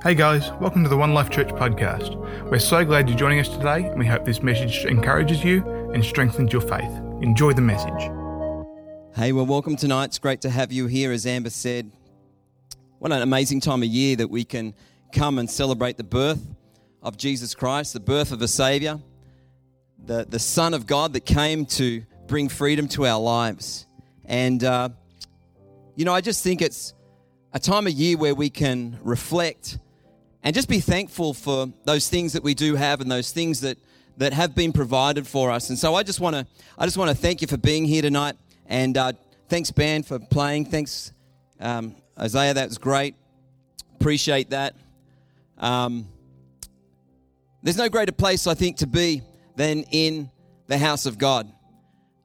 Hey 0.00 0.14
guys, 0.14 0.52
welcome 0.60 0.84
to 0.84 0.88
the 0.88 0.96
One 0.96 1.12
Life 1.12 1.28
Church 1.28 1.48
podcast. 1.48 2.14
We're 2.48 2.60
so 2.60 2.84
glad 2.84 3.08
you're 3.08 3.18
joining 3.18 3.40
us 3.40 3.48
today, 3.48 3.82
and 3.82 3.98
we 3.98 4.06
hope 4.06 4.24
this 4.24 4.44
message 4.44 4.84
encourages 4.84 5.42
you 5.42 5.68
and 5.92 6.04
strengthens 6.04 6.52
your 6.52 6.62
faith. 6.62 6.88
Enjoy 7.20 7.52
the 7.52 7.62
message. 7.62 8.08
Hey, 9.16 9.32
well, 9.32 9.44
welcome 9.44 9.74
tonight. 9.74 10.04
It's 10.04 10.20
great 10.20 10.40
to 10.42 10.50
have 10.50 10.70
you 10.70 10.86
here, 10.86 11.10
as 11.10 11.26
Amber 11.26 11.50
said. 11.50 11.90
What 13.00 13.10
an 13.10 13.22
amazing 13.22 13.60
time 13.60 13.82
of 13.82 13.88
year 13.88 14.14
that 14.14 14.30
we 14.30 14.44
can 14.44 14.72
come 15.12 15.36
and 15.36 15.50
celebrate 15.50 15.96
the 15.96 16.04
birth 16.04 16.46
of 17.02 17.16
Jesus 17.16 17.56
Christ, 17.56 17.92
the 17.92 17.98
birth 17.98 18.30
of 18.30 18.40
a 18.40 18.46
Savior, 18.46 19.00
the, 19.98 20.24
the 20.28 20.38
Son 20.38 20.74
of 20.74 20.86
God 20.86 21.12
that 21.14 21.26
came 21.26 21.66
to 21.66 22.04
bring 22.28 22.48
freedom 22.48 22.86
to 22.90 23.04
our 23.04 23.18
lives. 23.18 23.88
And, 24.26 24.62
uh, 24.62 24.90
you 25.96 26.04
know, 26.04 26.14
I 26.14 26.20
just 26.20 26.44
think 26.44 26.62
it's 26.62 26.94
a 27.52 27.58
time 27.58 27.88
of 27.88 27.94
year 27.94 28.16
where 28.16 28.36
we 28.36 28.48
can 28.48 28.96
reflect 29.02 29.80
and 30.42 30.54
just 30.54 30.68
be 30.68 30.80
thankful 30.80 31.34
for 31.34 31.68
those 31.84 32.08
things 32.08 32.32
that 32.32 32.42
we 32.42 32.54
do 32.54 32.76
have 32.76 33.00
and 33.00 33.10
those 33.10 33.32
things 33.32 33.60
that 33.60 33.78
that 34.16 34.32
have 34.32 34.54
been 34.54 34.72
provided 34.72 35.26
for 35.26 35.50
us. 35.50 35.70
And 35.70 35.78
so 35.78 35.94
I 35.94 36.02
just 36.02 36.20
want 36.20 36.34
to 36.34 36.46
I 36.76 36.84
just 36.84 36.96
want 36.96 37.10
to 37.10 37.16
thank 37.16 37.40
you 37.40 37.48
for 37.48 37.56
being 37.56 37.84
here 37.84 38.02
tonight, 38.02 38.36
and 38.66 38.96
uh, 38.96 39.12
thanks 39.48 39.70
band 39.70 40.06
for 40.06 40.18
playing. 40.18 40.66
Thanks 40.66 41.12
um, 41.60 41.94
Isaiah, 42.18 42.54
that 42.54 42.68
was 42.68 42.78
great. 42.78 43.14
Appreciate 44.00 44.50
that. 44.50 44.74
Um, 45.56 46.06
there's 47.62 47.76
no 47.76 47.88
greater 47.88 48.12
place 48.12 48.46
I 48.46 48.54
think 48.54 48.78
to 48.78 48.86
be 48.86 49.22
than 49.56 49.82
in 49.90 50.30
the 50.66 50.78
house 50.78 51.06
of 51.06 51.18
God. 51.18 51.50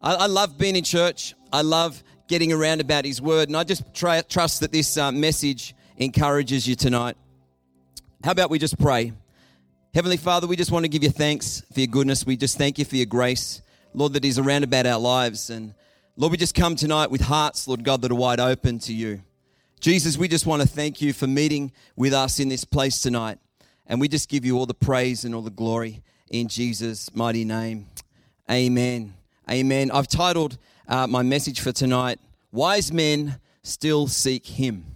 I, 0.01 0.15
I 0.15 0.25
love 0.27 0.57
being 0.57 0.75
in 0.75 0.83
church. 0.83 1.33
I 1.51 1.61
love 1.61 2.03
getting 2.27 2.51
around 2.51 2.81
about 2.81 3.05
His 3.05 3.21
Word, 3.21 3.49
and 3.49 3.57
I 3.57 3.63
just 3.63 3.93
try, 3.93 4.21
trust 4.21 4.59
that 4.61 4.71
this 4.71 4.97
uh, 4.97 5.11
message 5.11 5.75
encourages 5.97 6.67
you 6.67 6.75
tonight. 6.75 7.17
How 8.23 8.31
about 8.31 8.49
we 8.49 8.57
just 8.57 8.79
pray? 8.79 9.11
Heavenly 9.93 10.15
Father, 10.15 10.47
we 10.47 10.55
just 10.55 10.71
want 10.71 10.85
to 10.85 10.87
give 10.87 11.03
you 11.03 11.09
thanks 11.09 11.61
for 11.73 11.81
your 11.81 11.87
goodness. 11.87 12.25
We 12.25 12.37
just 12.37 12.57
thank 12.57 12.79
you 12.79 12.85
for 12.85 12.95
your 12.95 13.05
grace, 13.05 13.61
Lord, 13.93 14.13
that 14.13 14.23
is 14.23 14.39
around 14.39 14.63
about 14.63 14.85
our 14.85 14.97
lives. 14.97 15.49
And 15.49 15.73
Lord, 16.15 16.31
we 16.31 16.37
just 16.37 16.55
come 16.55 16.77
tonight 16.77 17.11
with 17.11 17.19
hearts, 17.19 17.67
Lord 17.67 17.83
God, 17.83 18.01
that 18.01 18.13
are 18.13 18.15
wide 18.15 18.39
open 18.39 18.79
to 18.79 18.93
you. 18.93 19.21
Jesus, 19.81 20.17
we 20.17 20.29
just 20.29 20.45
want 20.45 20.61
to 20.61 20.67
thank 20.67 21.01
you 21.01 21.11
for 21.11 21.27
meeting 21.27 21.73
with 21.97 22.13
us 22.13 22.39
in 22.39 22.47
this 22.47 22.63
place 22.63 23.01
tonight. 23.01 23.39
And 23.87 23.99
we 23.99 24.07
just 24.07 24.29
give 24.29 24.45
you 24.45 24.57
all 24.57 24.67
the 24.67 24.73
praise 24.73 25.25
and 25.25 25.35
all 25.35 25.41
the 25.41 25.49
glory 25.49 26.01
in 26.29 26.47
Jesus' 26.47 27.13
mighty 27.13 27.43
name. 27.43 27.87
Amen. 28.49 29.15
Amen. 29.51 29.91
I've 29.91 30.07
titled 30.07 30.57
uh, 30.87 31.07
my 31.07 31.23
message 31.23 31.59
for 31.59 31.73
tonight, 31.73 32.19
Wise 32.53 32.93
Men 32.93 33.41
Still 33.63 34.07
Seek 34.07 34.45
Him 34.45 34.92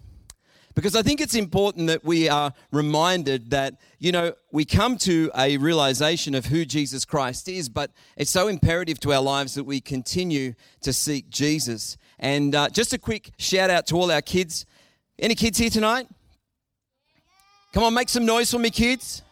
because 0.78 0.96
I 0.96 1.02
think 1.02 1.22
it's 1.22 1.34
important 1.34 1.88
that 1.88 2.04
we 2.04 2.30
are 2.30 2.54
reminded 2.72 3.50
that, 3.50 3.82
you 3.98 4.12
know, 4.12 4.36
we 4.52 4.64
come 4.64 4.96
to 5.00 5.32
a 5.36 5.58
realization 5.58 6.36
of 6.36 6.46
who 6.46 6.66
Jesus 6.66 7.04
Christ 7.04 7.50
is, 7.50 7.68
but 7.68 7.90
it's 8.16 8.30
so 8.30 8.48
imperative 8.48 9.00
to 9.00 9.12
our 9.12 9.22
lives 9.24 9.56
that 9.56 9.64
we 9.64 9.82
continue 9.82 10.54
to 10.82 10.94
seek 10.94 11.32
Jesus. 11.32 11.98
And 12.20 12.54
uh, 12.54 12.70
just 12.70 12.94
a 12.94 13.00
quick 13.00 13.32
shout 13.40 13.72
out 13.72 13.88
to 13.88 13.96
all 13.96 14.12
our 14.12 14.22
kids. 14.22 14.68
Any 15.18 15.34
kids 15.34 15.58
here 15.58 15.72
tonight? 15.72 16.10
Come 17.74 17.82
on, 17.82 17.96
make 17.96 18.08
some 18.08 18.28
noise 18.28 18.52
for 18.52 18.60
me, 18.60 18.70
kids. 18.70 19.24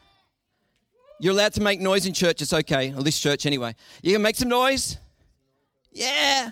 You're 1.20 1.34
allowed 1.34 1.54
to 1.54 1.62
make 1.62 1.80
noise 1.80 2.08
in 2.08 2.14
church, 2.14 2.42
it's 2.42 2.54
okay, 2.54 2.92
or 2.92 3.04
this 3.04 3.20
church 3.20 3.46
anyway. 3.46 3.76
You 4.02 4.14
can 4.14 4.24
make 4.24 4.36
some 4.36 4.50
noise? 4.50 4.98
Yeah. 5.92 6.50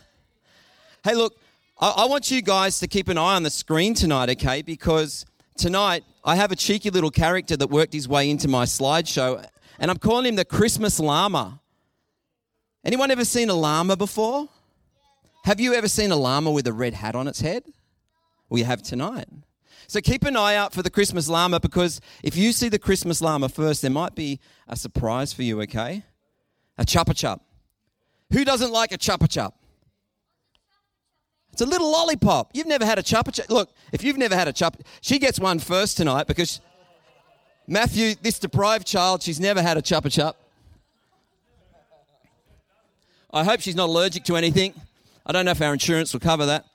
Hey, 1.04 1.16
look, 1.16 1.36
I, 1.84 2.06
want 2.06 2.32
you 2.32 2.42
guys 2.42 2.80
to 2.80 2.88
keep 2.88 3.10
an 3.10 3.18
eye 3.18 3.36
on 3.36 3.44
the 3.44 3.50
screen 3.50 3.94
tonight, 3.94 4.30
okay? 4.30 4.62
Because 4.62 5.26
tonight 5.58 6.06
I 6.24 6.38
have 6.38 6.50
a 6.54 6.56
cheeky 6.56 6.90
little 6.90 7.12
character 7.12 7.58
that 7.58 7.68
worked 7.68 7.92
his 7.92 8.08
way 8.08 8.30
into 8.30 8.48
my 8.48 8.64
slideshow, 8.64 9.46
and 9.80 9.92
I'm 9.92 9.98
calling 9.98 10.26
him 10.26 10.38
the 10.38 10.46
Christmas 10.46 10.98
Llama. 10.98 11.60
Anyone 12.86 13.12
ever 13.12 13.26
seen 13.26 13.50
a 13.50 13.54
llama 13.54 13.98
before? 13.98 14.48
Have 15.44 15.60
you 15.60 15.74
ever 15.74 15.90
seen 15.90 16.14
a 16.14 16.16
llama 16.16 16.52
with 16.52 16.68
a 16.68 16.74
red 16.74 16.94
hat 16.94 17.16
on 17.16 17.28
its 17.28 17.42
head? 17.42 17.64
We 18.50 18.64
have 18.64 18.82
tonight. 18.82 19.28
So 19.88 20.00
keep 20.00 20.24
an 20.24 20.38
eye 20.38 20.56
out 20.56 20.74
for 20.74 20.84
the 20.84 20.90
Christmas 20.90 21.28
llama 21.28 21.60
because 21.60 22.00
if 22.24 22.38
you 22.38 22.54
see 22.54 22.70
the 22.70 22.80
Christmas 22.80 23.22
llama 23.22 23.50
first, 23.50 23.82
there 23.82 23.92
might 23.92 24.16
be 24.16 24.40
a 24.70 24.78
surprise 24.78 25.34
for 25.34 25.44
you, 25.44 25.62
okay? 25.64 26.04
A 26.78 26.86
chupa 26.86 27.14
chup. 27.14 27.42
Who 28.32 28.46
doesn't 28.46 28.72
like 28.72 28.94
a 28.94 28.98
chupa 28.98 29.30
chup? 29.30 29.56
It's 31.54 31.62
a 31.62 31.66
little 31.68 31.90
lollipop. 31.92 32.50
You've 32.54 32.66
never 32.66 32.84
had 32.84 32.98
a 32.98 33.04
chupa 33.04 33.32
chup. 33.32 33.48
Look, 33.50 33.70
if 33.92 34.04
you've 34.04 34.18
never 34.18 34.36
had 34.36 34.48
a 34.48 34.54
chupa, 34.54 34.82
she 35.02 35.20
gets 35.20 35.40
one 35.40 35.60
first 35.60 35.98
tonight 35.98 36.26
because 36.26 36.60
Matthew, 37.68 38.16
this 38.20 38.40
deprived 38.40 38.88
child, 38.88 39.22
she's 39.22 39.40
never 39.40 39.62
had 39.62 39.78
a 39.78 39.82
chupa 39.84 40.12
chup. 40.12 40.36
I 43.32 43.44
hope 43.44 43.62
she's 43.62 43.76
not 43.76 43.90
allergic 43.90 44.24
to 44.26 44.36
anything. 44.36 44.74
I 45.26 45.32
don't 45.32 45.46
know 45.46 45.52
if 45.52 45.62
our 45.62 45.74
insurance 45.74 46.12
will 46.12 46.22
cover 46.22 46.48
that. 46.48 46.66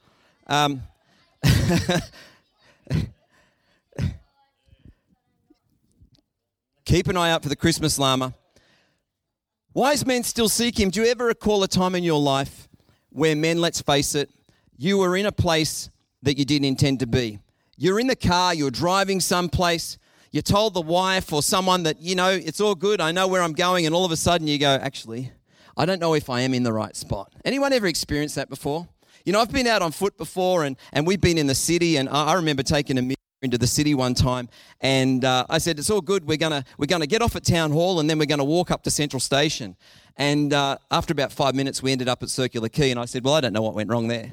Um, 0.46 0.82
keep 6.84 7.08
an 7.08 7.16
eye 7.16 7.32
out 7.32 7.42
for 7.42 7.48
the 7.48 7.56
Christmas 7.56 7.98
llama. 7.98 8.32
Wise 9.74 10.06
men 10.06 10.22
still 10.22 10.48
seek 10.48 10.78
him. 10.78 10.90
Do 10.90 11.02
you 11.02 11.08
ever 11.08 11.24
recall 11.24 11.64
a 11.64 11.68
time 11.68 11.96
in 11.96 12.04
your 12.04 12.20
life 12.20 12.68
where 13.10 13.34
men, 13.34 13.60
let's 13.60 13.82
face 13.82 14.14
it, 14.14 14.30
you 14.78 14.96
were 14.96 15.16
in 15.16 15.26
a 15.26 15.32
place 15.32 15.90
that 16.22 16.38
you 16.38 16.44
didn't 16.44 16.64
intend 16.64 17.00
to 17.00 17.06
be. 17.06 17.40
You're 17.76 18.00
in 18.00 18.06
the 18.06 18.16
car, 18.16 18.54
you're 18.54 18.70
driving 18.70 19.20
someplace, 19.20 19.98
you 20.30 20.40
told 20.40 20.74
the 20.74 20.80
wife 20.80 21.32
or 21.32 21.42
someone 21.42 21.82
that, 21.82 22.00
you 22.00 22.14
know, 22.14 22.30
it's 22.30 22.60
all 22.60 22.74
good, 22.74 23.00
I 23.00 23.12
know 23.12 23.26
where 23.28 23.42
I'm 23.42 23.52
going, 23.52 23.86
and 23.86 23.94
all 23.94 24.04
of 24.04 24.12
a 24.12 24.16
sudden 24.16 24.46
you 24.46 24.58
go, 24.58 24.70
actually, 24.70 25.32
I 25.76 25.84
don't 25.84 26.00
know 26.00 26.14
if 26.14 26.30
I 26.30 26.40
am 26.40 26.54
in 26.54 26.62
the 26.62 26.72
right 26.72 26.94
spot. 26.96 27.32
Anyone 27.44 27.72
ever 27.72 27.86
experienced 27.86 28.36
that 28.36 28.48
before? 28.48 28.88
You 29.24 29.32
know, 29.32 29.40
I've 29.40 29.52
been 29.52 29.66
out 29.66 29.82
on 29.82 29.92
foot 29.92 30.16
before, 30.16 30.64
and, 30.64 30.76
and 30.92 31.06
we've 31.06 31.20
been 31.20 31.38
in 31.38 31.46
the 31.46 31.54
city, 31.54 31.96
and 31.96 32.08
I, 32.08 32.34
remember 32.34 32.62
taking 32.62 32.98
a 32.98 33.02
mirror 33.02 33.14
into 33.42 33.58
the 33.58 33.66
city 33.66 33.94
one 33.94 34.14
time, 34.14 34.48
and 34.80 35.24
uh, 35.24 35.44
I 35.48 35.58
said, 35.58 35.78
"It's 35.78 35.90
all 35.90 36.00
good. 36.00 36.26
We're 36.26 36.38
gonna 36.38 36.64
we're 36.78 36.86
gonna 36.86 37.06
get 37.06 37.20
off 37.20 37.36
at 37.36 37.44
town 37.44 37.70
hall, 37.70 38.00
and 38.00 38.08
then 38.08 38.18
we're 38.18 38.26
gonna 38.26 38.42
walk 38.42 38.70
up 38.70 38.82
to 38.84 38.90
Central 38.90 39.20
Station." 39.20 39.76
And 40.16 40.52
uh, 40.52 40.78
after 40.90 41.12
about 41.12 41.30
five 41.30 41.54
minutes, 41.54 41.82
we 41.82 41.92
ended 41.92 42.08
up 42.08 42.22
at 42.22 42.30
Circular 42.30 42.68
Quay, 42.68 42.90
and 42.90 42.98
I 42.98 43.04
said, 43.04 43.22
"Well, 43.22 43.34
I 43.34 43.40
don't 43.40 43.52
know 43.52 43.62
what 43.62 43.74
went 43.74 43.90
wrong 43.90 44.08
there." 44.08 44.32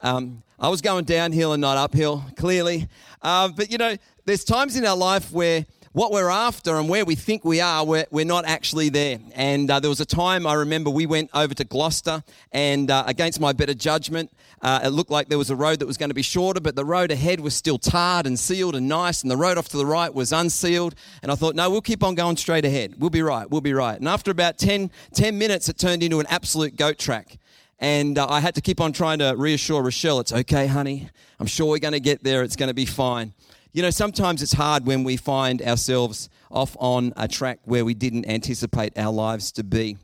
Um, 0.00 0.42
I 0.58 0.68
was 0.68 0.80
going 0.80 1.04
downhill 1.04 1.52
and 1.52 1.60
not 1.60 1.76
uphill, 1.76 2.24
clearly. 2.36 2.88
Uh, 3.22 3.48
but 3.48 3.70
you 3.70 3.78
know, 3.78 3.96
there's 4.24 4.44
times 4.44 4.76
in 4.76 4.86
our 4.86 4.96
life 4.96 5.32
where 5.32 5.66
what 5.94 6.10
we're 6.10 6.28
after 6.28 6.76
and 6.76 6.88
where 6.88 7.04
we 7.04 7.14
think 7.14 7.44
we 7.44 7.60
are, 7.60 7.84
we're, 7.86 8.04
we're 8.10 8.24
not 8.24 8.44
actually 8.44 8.88
there. 8.88 9.18
And 9.32 9.70
uh, 9.70 9.78
there 9.78 9.88
was 9.88 10.00
a 10.00 10.04
time 10.04 10.44
I 10.44 10.54
remember 10.54 10.90
we 10.90 11.06
went 11.06 11.30
over 11.32 11.54
to 11.54 11.64
Gloucester, 11.64 12.24
and 12.50 12.90
uh, 12.90 13.04
against 13.06 13.38
my 13.38 13.52
better 13.52 13.74
judgment, 13.74 14.32
uh, 14.60 14.80
it 14.82 14.88
looked 14.88 15.10
like 15.10 15.28
there 15.28 15.38
was 15.38 15.50
a 15.50 15.56
road 15.56 15.78
that 15.78 15.86
was 15.86 15.96
going 15.96 16.10
to 16.10 16.14
be 16.14 16.22
shorter, 16.22 16.60
but 16.60 16.74
the 16.74 16.84
road 16.84 17.12
ahead 17.12 17.38
was 17.38 17.54
still 17.54 17.78
tarred 17.78 18.26
and 18.26 18.36
sealed 18.36 18.74
and 18.74 18.88
nice, 18.88 19.22
and 19.22 19.30
the 19.30 19.36
road 19.36 19.56
off 19.56 19.68
to 19.68 19.76
the 19.76 19.86
right 19.86 20.12
was 20.12 20.32
unsealed. 20.32 20.96
And 21.22 21.30
I 21.30 21.36
thought, 21.36 21.54
no, 21.54 21.70
we'll 21.70 21.80
keep 21.80 22.02
on 22.02 22.16
going 22.16 22.38
straight 22.38 22.64
ahead. 22.64 22.94
We'll 22.98 23.10
be 23.10 23.22
right. 23.22 23.48
We'll 23.48 23.60
be 23.60 23.74
right. 23.74 23.96
And 23.96 24.08
after 24.08 24.32
about 24.32 24.58
10, 24.58 24.90
10 25.12 25.38
minutes, 25.38 25.68
it 25.68 25.78
turned 25.78 26.02
into 26.02 26.18
an 26.18 26.26
absolute 26.28 26.74
goat 26.74 26.98
track. 26.98 27.38
And 27.84 28.16
uh, 28.16 28.26
I 28.26 28.40
had 28.40 28.54
to 28.54 28.62
keep 28.62 28.80
on 28.80 28.94
trying 28.94 29.18
to 29.18 29.34
reassure 29.36 29.82
Rochelle, 29.82 30.18
it's 30.18 30.32
okay, 30.32 30.66
honey. 30.66 31.10
I'm 31.38 31.46
sure 31.46 31.66
we're 31.66 31.80
going 31.80 31.92
to 31.92 32.00
get 32.00 32.24
there. 32.24 32.42
It's 32.42 32.56
going 32.56 32.70
to 32.70 32.74
be 32.74 32.86
fine. 32.86 33.34
You 33.74 33.82
know, 33.82 33.90
sometimes 33.90 34.40
it's 34.40 34.54
hard 34.54 34.86
when 34.86 35.04
we 35.04 35.18
find 35.18 35.60
ourselves 35.60 36.30
off 36.50 36.78
on 36.80 37.12
a 37.14 37.28
track 37.28 37.58
where 37.64 37.84
we 37.84 37.92
didn't 37.92 38.26
anticipate 38.26 38.96
our 38.96 39.12
lives 39.12 39.52
to 39.52 39.64
be. 39.64 39.98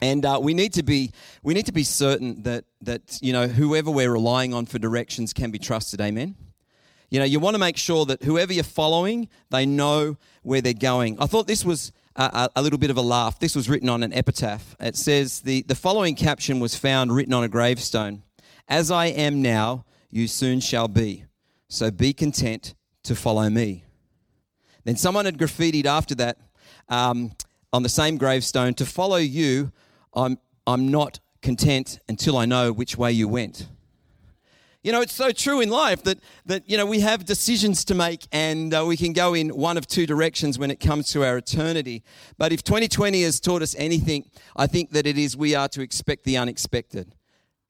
And 0.00 0.26
uh, 0.26 0.40
we 0.42 0.54
need 0.54 0.72
to 0.72 0.82
be 0.82 1.12
we 1.44 1.54
need 1.54 1.66
to 1.66 1.72
be 1.72 1.84
certain 1.84 2.42
that 2.42 2.64
that 2.80 3.20
you 3.22 3.32
know 3.32 3.46
whoever 3.46 3.92
we're 3.92 4.10
relying 4.10 4.52
on 4.52 4.66
for 4.66 4.80
directions 4.80 5.32
can 5.32 5.52
be 5.52 5.60
trusted. 5.60 6.00
Amen. 6.00 6.34
You 7.10 7.20
know, 7.20 7.26
you 7.26 7.38
want 7.38 7.54
to 7.54 7.60
make 7.60 7.76
sure 7.76 8.04
that 8.06 8.24
whoever 8.24 8.52
you're 8.52 8.64
following, 8.64 9.28
they 9.50 9.66
know 9.66 10.16
where 10.42 10.60
they're 10.60 10.72
going. 10.74 11.16
I 11.20 11.26
thought 11.26 11.46
this 11.46 11.64
was 11.64 11.92
a, 12.16 12.50
a, 12.56 12.62
little 12.62 12.78
bit 12.78 12.90
of 12.90 12.96
a 12.96 13.02
laugh. 13.02 13.38
This 13.38 13.56
was 13.56 13.68
written 13.68 13.88
on 13.88 14.02
an 14.02 14.12
epitaph. 14.12 14.76
It 14.80 14.96
says, 14.96 15.40
the, 15.40 15.62
the 15.62 15.74
following 15.74 16.14
caption 16.14 16.60
was 16.60 16.76
found 16.76 17.14
written 17.14 17.34
on 17.34 17.44
a 17.44 17.48
gravestone 17.48 18.22
As 18.68 18.90
I 18.90 19.06
am 19.06 19.42
now, 19.42 19.84
you 20.10 20.28
soon 20.28 20.60
shall 20.60 20.88
be. 20.88 21.24
So 21.68 21.90
be 21.90 22.12
content 22.12 22.74
to 23.04 23.14
follow 23.14 23.48
me. 23.50 23.84
Then 24.84 24.96
someone 24.96 25.24
had 25.24 25.38
graffitied 25.38 25.86
after 25.86 26.14
that 26.16 26.38
um, 26.88 27.32
on 27.72 27.82
the 27.82 27.88
same 27.88 28.16
gravestone 28.16 28.74
To 28.74 28.86
follow 28.86 29.16
you, 29.16 29.72
I'm, 30.14 30.38
I'm 30.66 30.90
not 30.90 31.18
content 31.42 31.98
until 32.08 32.36
I 32.36 32.44
know 32.44 32.72
which 32.72 32.96
way 32.96 33.12
you 33.12 33.28
went. 33.28 33.66
You 34.84 34.92
know, 34.92 35.00
it's 35.00 35.14
so 35.14 35.30
true 35.30 35.62
in 35.62 35.70
life 35.70 36.02
that, 36.02 36.18
that 36.44 36.68
you 36.68 36.76
know, 36.76 36.84
we 36.84 37.00
have 37.00 37.24
decisions 37.24 37.86
to 37.86 37.94
make 37.94 38.26
and 38.30 38.74
uh, 38.74 38.84
we 38.86 38.98
can 38.98 39.14
go 39.14 39.32
in 39.32 39.48
one 39.48 39.78
of 39.78 39.86
two 39.86 40.04
directions 40.04 40.58
when 40.58 40.70
it 40.70 40.78
comes 40.78 41.08
to 41.12 41.24
our 41.24 41.38
eternity. 41.38 42.04
But 42.36 42.52
if 42.52 42.62
2020 42.62 43.22
has 43.22 43.40
taught 43.40 43.62
us 43.62 43.74
anything, 43.78 44.30
I 44.54 44.66
think 44.66 44.90
that 44.90 45.06
it 45.06 45.16
is 45.16 45.38
we 45.38 45.54
are 45.54 45.68
to 45.68 45.80
expect 45.80 46.24
the 46.24 46.36
unexpected. 46.36 47.14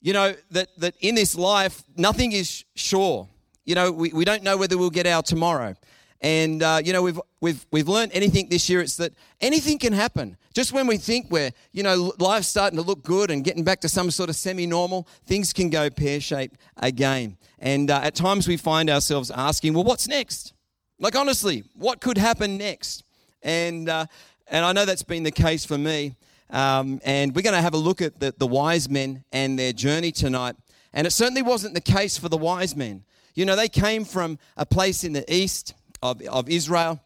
You 0.01 0.13
know, 0.13 0.35
that, 0.51 0.71
that 0.79 0.97
in 1.01 1.15
this 1.15 1.37
life, 1.37 1.85
nothing 1.97 2.33
is 2.33 2.65
sure. 2.75 3.29
You 3.65 3.77
know, 3.77 3.93
we, 3.93 4.13
we 4.13 4.25
don't 4.25 4.43
know 4.43 4.57
whether 4.57 4.77
we'll 4.77 4.91
get 4.91 5.07
our 5.07 5.23
tomorrow. 5.23 5.77
And 6.25 6.63
uh, 6.63 6.81
you 6.83 6.95
know, 6.95 7.03
we've 7.03 7.21
we've 7.43 7.67
we've 7.71 7.87
learned 7.87 8.13
anything 8.15 8.49
this 8.49 8.71
year. 8.71 8.81
It's 8.81 8.97
that 8.97 9.13
anything 9.43 9.79
can 9.79 9.93
happen. 9.93 10.39
Just 10.55 10.73
when 10.73 10.87
we 10.87 10.97
think 10.97 11.31
we're 11.31 11.51
you 11.73 11.83
know 11.83 12.15
life's 12.19 12.49
starting 12.49 12.79
to 12.79 12.83
look 12.83 13.03
good 13.03 13.31
and 13.31 13.45
getting 13.45 13.63
back 13.63 13.83
to 13.83 13.91
some 13.91 14.11
sort 14.11 14.31
of 14.31 14.37
semi-normal, 14.37 15.07
things 15.27 15.53
can 15.53 15.69
go 15.69 15.91
pear-shaped 15.91 16.57
again. 16.79 17.37
And 17.59 17.91
uh, 17.91 18.01
at 18.03 18.15
times 18.15 18.49
we 18.49 18.57
find 18.57 18.89
ourselves 18.89 19.31
asking, 19.31 19.75
well, 19.75 19.85
what's 19.85 20.09
next? 20.09 20.55
Like 20.99 21.15
honestly, 21.15 21.65
what 21.75 22.01
could 22.01 22.17
happen 22.17 22.57
next? 22.57 23.05
And 23.43 23.91
uh, 23.91 24.07
and 24.47 24.65
I 24.65 24.73
know 24.73 24.87
that's 24.87 25.03
been 25.03 25.25
the 25.25 25.31
case 25.31 25.67
for 25.67 25.77
me. 25.77 26.17
Um, 26.49 27.03
and 27.05 27.37
we're 27.37 27.43
going 27.43 27.55
to 27.55 27.61
have 27.61 27.75
a 27.75 27.79
look 27.79 28.01
at 28.01 28.19
the, 28.21 28.33
the 28.39 28.47
wise 28.47 28.89
men 28.89 29.25
and 29.31 29.59
their 29.59 29.75
journey 29.75 30.11
tonight. 30.11 30.57
And 30.95 31.07
it 31.07 31.11
certainly 31.11 31.43
wasn't 31.43 31.75
the 31.75 31.83
case 31.83 32.17
for 32.17 32.31
the 32.31 32.39
wise 32.39 32.75
men. 32.75 33.05
You 33.35 33.45
know, 33.45 33.57
they 33.57 33.69
came 33.69 34.07
from 34.07 34.39
a 34.57 34.65
place 34.65 35.05
in 35.05 35.13
the 35.13 35.25
east 35.31 35.75
of, 36.05 36.21
of 36.23 36.49
Israel. 36.49 37.01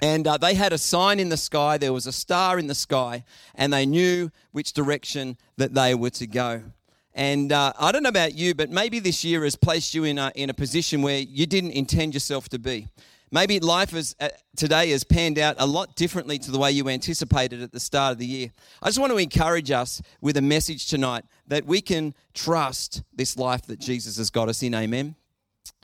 And 0.00 0.26
uh, 0.26 0.38
they 0.38 0.54
had 0.54 0.72
a 0.72 0.78
sign 0.78 1.20
in 1.20 1.28
the 1.28 1.36
sky, 1.36 1.76
there 1.76 1.92
was 1.92 2.06
a 2.06 2.12
star 2.12 2.58
in 2.58 2.68
the 2.68 2.74
sky, 2.74 3.24
and 3.54 3.70
they 3.70 3.84
knew 3.84 4.30
which 4.52 4.72
direction 4.72 5.36
that 5.58 5.74
they 5.74 5.94
were 5.94 6.10
to 6.10 6.26
go. 6.26 6.62
And 7.12 7.52
uh, 7.52 7.74
I 7.78 7.92
don't 7.92 8.02
know 8.02 8.08
about 8.08 8.34
you, 8.34 8.54
but 8.54 8.70
maybe 8.70 8.98
this 8.98 9.24
year 9.24 9.44
has 9.44 9.56
placed 9.56 9.94
you 9.94 10.04
in 10.04 10.16
a, 10.16 10.32
in 10.34 10.48
a 10.48 10.54
position 10.54 11.02
where 11.02 11.18
you 11.18 11.44
didn't 11.44 11.72
intend 11.72 12.14
yourself 12.14 12.48
to 12.50 12.58
be. 12.58 12.86
Maybe 13.32 13.60
life 13.60 13.92
is, 13.94 14.16
uh, 14.20 14.28
today 14.56 14.90
has 14.90 15.04
panned 15.04 15.38
out 15.38 15.56
a 15.58 15.66
lot 15.66 15.94
differently 15.96 16.38
to 16.38 16.50
the 16.50 16.58
way 16.58 16.70
you 16.70 16.88
anticipated 16.88 17.62
at 17.62 17.72
the 17.72 17.78
start 17.78 18.12
of 18.12 18.18
the 18.18 18.26
year. 18.26 18.52
I 18.80 18.86
just 18.86 18.98
want 18.98 19.12
to 19.12 19.18
encourage 19.18 19.70
us 19.70 20.00
with 20.20 20.36
a 20.36 20.42
message 20.42 20.86
tonight 20.88 21.24
that 21.48 21.66
we 21.66 21.80
can 21.80 22.14
trust 22.32 23.02
this 23.14 23.36
life 23.36 23.66
that 23.66 23.80
Jesus 23.80 24.16
has 24.16 24.30
got 24.30 24.48
us 24.48 24.62
in. 24.62 24.74
Amen. 24.74 25.14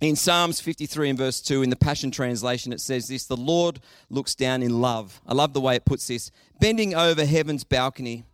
In 0.01 0.15
Psalms 0.15 0.61
53 0.61 1.11
and 1.11 1.19
verse 1.19 1.41
2, 1.41 1.63
in 1.63 1.71
the 1.71 1.77
Passion 1.77 2.11
Translation, 2.11 2.73
it 2.73 2.81
says 2.81 3.09
this 3.09 3.27
The 3.27 3.37
Lord 3.37 3.81
looks 4.11 4.35
down 4.35 4.63
in 4.63 4.81
love. 4.81 5.21
I 5.27 5.33
love 5.33 5.55
the 5.55 5.61
way 5.61 5.77
it 5.77 5.87
puts 5.87 6.07
this. 6.07 6.31
Bending 6.61 6.95
over 6.95 7.25
heaven's 7.25 7.65
balcony, 7.65 8.25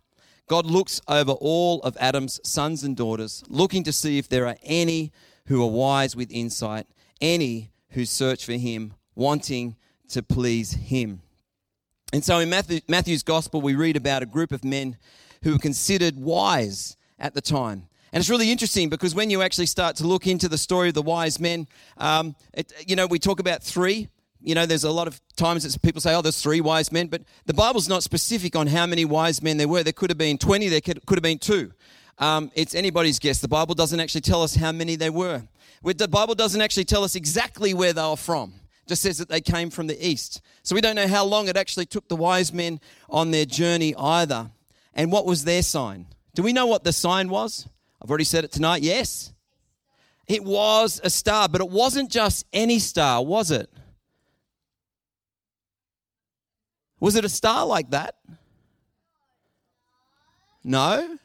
God 0.47 0.65
looks 0.65 0.99
over 1.07 1.31
all 1.31 1.81
of 1.81 1.95
Adam's 1.99 2.39
sons 2.43 2.83
and 2.83 2.97
daughters, 2.97 3.43
looking 3.47 3.83
to 3.83 3.93
see 3.93 4.17
if 4.17 4.27
there 4.27 4.45
are 4.45 4.57
any 4.63 5.11
who 5.45 5.63
are 5.63 5.69
wise 5.69 6.15
with 6.15 6.31
insight, 6.31 6.85
any 7.21 7.71
who 7.89 8.05
search 8.05 8.45
for 8.45 8.53
Him, 8.53 8.93
wanting 9.15 9.77
to 10.09 10.21
please 10.21 10.73
Him. 10.73 11.21
And 12.11 12.23
so 12.23 12.39
in 12.39 12.49
Matthew, 12.49 12.81
Matthew's 12.87 13.23
Gospel, 13.23 13.61
we 13.61 13.73
read 13.73 13.95
about 13.95 14.21
a 14.21 14.27
group 14.27 14.51
of 14.51 14.63
men 14.63 14.97
who 15.43 15.53
were 15.53 15.59
considered 15.59 16.17
wise 16.17 16.97
at 17.17 17.33
the 17.33 17.41
time. 17.41 17.87
And 18.13 18.21
it's 18.21 18.29
really 18.29 18.51
interesting 18.51 18.89
because 18.89 19.15
when 19.15 19.31
you 19.31 19.41
actually 19.41 19.65
start 19.65 19.95
to 19.95 20.05
look 20.05 20.27
into 20.27 20.47
the 20.47 20.57
story 20.57 20.89
of 20.89 20.93
the 20.93 21.01
wise 21.01 21.39
men, 21.39 21.67
um, 21.97 22.35
it, 22.53 22.71
you 22.85 22.95
know, 22.95 23.07
we 23.07 23.17
talk 23.17 23.39
about 23.39 23.63
three. 23.63 24.07
You 24.39 24.53
know, 24.53 24.67
there's 24.67 24.83
a 24.83 24.91
lot 24.91 25.07
of 25.07 25.19
times 25.35 25.63
that 25.63 25.81
people 25.81 25.99
say, 25.99 26.13
oh, 26.13 26.21
there's 26.21 26.39
three 26.39 26.61
wise 26.61 26.91
men, 26.91 27.07
but 27.07 27.23
the 27.47 27.55
Bible's 27.55 27.89
not 27.89 28.03
specific 28.03 28.55
on 28.55 28.67
how 28.67 28.85
many 28.85 29.03
wise 29.03 29.41
men 29.41 29.57
there 29.57 29.67
were. 29.67 29.81
There 29.81 29.93
could 29.93 30.11
have 30.11 30.17
been 30.19 30.37
20, 30.37 30.69
there 30.69 30.79
could, 30.79 31.03
could 31.07 31.17
have 31.17 31.23
been 31.23 31.39
two. 31.39 31.71
Um, 32.19 32.51
it's 32.53 32.75
anybody's 32.75 33.17
guess. 33.17 33.41
The 33.41 33.47
Bible 33.47 33.73
doesn't 33.73 33.99
actually 33.99 34.21
tell 34.21 34.43
us 34.43 34.55
how 34.55 34.71
many 34.71 34.95
there 34.95 35.11
were. 35.11 35.41
The 35.83 36.07
Bible 36.07 36.35
doesn't 36.35 36.61
actually 36.61 36.85
tell 36.85 37.03
us 37.03 37.15
exactly 37.15 37.73
where 37.73 37.93
they 37.93 38.03
were 38.03 38.15
from. 38.15 38.53
Just 38.85 39.01
says 39.01 39.17
that 39.17 39.29
they 39.29 39.41
came 39.41 39.71
from 39.71 39.87
the 39.87 40.07
east. 40.07 40.39
So 40.61 40.75
we 40.75 40.81
don't 40.81 40.95
know 40.95 41.07
how 41.07 41.25
long 41.25 41.47
it 41.47 41.57
actually 41.57 41.87
took 41.87 42.09
the 42.09 42.15
wise 42.15 42.53
men 42.53 42.79
on 43.09 43.31
their 43.31 43.45
journey 43.45 43.95
either. 43.95 44.51
And 44.93 45.11
what 45.11 45.25
was 45.25 45.45
their 45.45 45.63
sign? 45.63 46.05
Do 46.35 46.43
we 46.43 46.53
know 46.53 46.67
what 46.67 46.83
the 46.83 46.93
sign 46.93 47.29
was? 47.29 47.67
I've 48.03 48.09
already 48.09 48.25
said 48.25 48.43
it 48.43 48.51
tonight. 48.51 48.81
Yes. 48.83 49.31
It 50.27 50.43
was 50.43 50.99
a 51.03 51.09
star, 51.09 51.47
but 51.47 51.61
it 51.61 51.69
wasn't 51.69 52.11
just 52.11 52.45
any 52.51 52.79
star, 52.79 53.23
was 53.23 53.49
it? 53.49 53.69
Was 56.99 57.15
it 57.15 57.25
a 57.25 57.29
star 57.29 57.65
like 57.65 57.89
that? 57.91 58.15
No. 60.63 61.17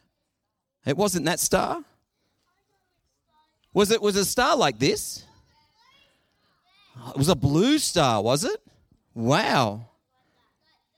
It 0.86 0.96
wasn't 0.96 1.26
that 1.26 1.40
star. 1.40 1.84
Was 3.72 3.90
it 3.90 4.00
was 4.00 4.16
a 4.16 4.24
star 4.24 4.56
like 4.56 4.78
this? 4.78 5.24
It 7.10 7.16
was 7.16 7.28
a 7.28 7.36
blue 7.36 7.78
star, 7.78 8.22
was 8.22 8.44
it? 8.44 8.60
Wow. 9.14 9.86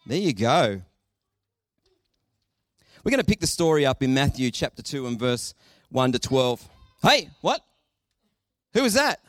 There 0.06 0.19
you 0.19 0.32
go. 0.32 0.81
We're 3.02 3.11
going 3.11 3.20
to 3.20 3.26
pick 3.26 3.41
the 3.41 3.47
story 3.47 3.87
up 3.87 4.02
in 4.02 4.12
Matthew 4.12 4.50
chapter 4.50 4.82
2 4.82 5.06
and 5.06 5.19
verse 5.19 5.55
1 5.88 6.12
to 6.12 6.19
12. 6.19 6.69
Hey, 7.02 7.31
what? 7.41 7.64
Who 8.75 8.82
was 8.82 8.93
that? 8.93 9.20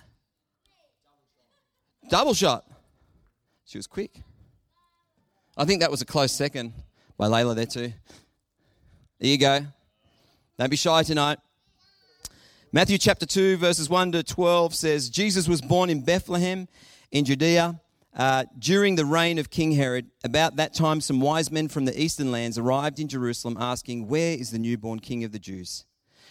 Double 2.09 2.33
shot. 2.33 2.65
She 3.65 3.77
was 3.77 3.87
quick. 3.87 4.11
I 5.55 5.63
think 5.63 5.79
that 5.79 5.89
was 5.89 6.01
a 6.01 6.05
close 6.05 6.33
second 6.33 6.73
by 7.17 7.27
Layla 7.27 7.55
there 7.55 7.65
too. 7.65 7.93
There 9.19 9.29
you 9.29 9.37
go. 9.37 9.61
Don't 10.59 10.69
be 10.69 10.75
shy 10.75 11.03
tonight. 11.03 11.39
Matthew 12.73 12.97
chapter 12.97 13.25
2, 13.25 13.55
verses 13.55 13.89
1 13.89 14.11
to 14.11 14.23
12 14.23 14.75
says 14.75 15.09
Jesus 15.09 15.47
was 15.47 15.61
born 15.61 15.89
in 15.89 16.01
Bethlehem 16.01 16.67
in 17.11 17.23
Judea 17.23 17.79
uh, 18.15 18.45
during 18.59 18.95
the 18.95 19.05
reign 19.05 19.39
of 19.39 19.49
King 19.49 19.71
Herod, 19.73 20.07
about 20.23 20.57
that 20.57 20.73
time, 20.73 20.99
some 20.99 21.21
wise 21.21 21.49
men 21.51 21.67
from 21.69 21.85
the 21.85 22.01
eastern 22.01 22.31
lands 22.31 22.57
arrived 22.57 22.99
in 22.99 23.07
Jerusalem 23.07 23.57
asking, 23.59 24.07
Where 24.07 24.33
is 24.33 24.51
the 24.51 24.59
newborn 24.59 24.99
king 24.99 25.23
of 25.23 25.31
the 25.31 25.39
Jews? 25.39 25.85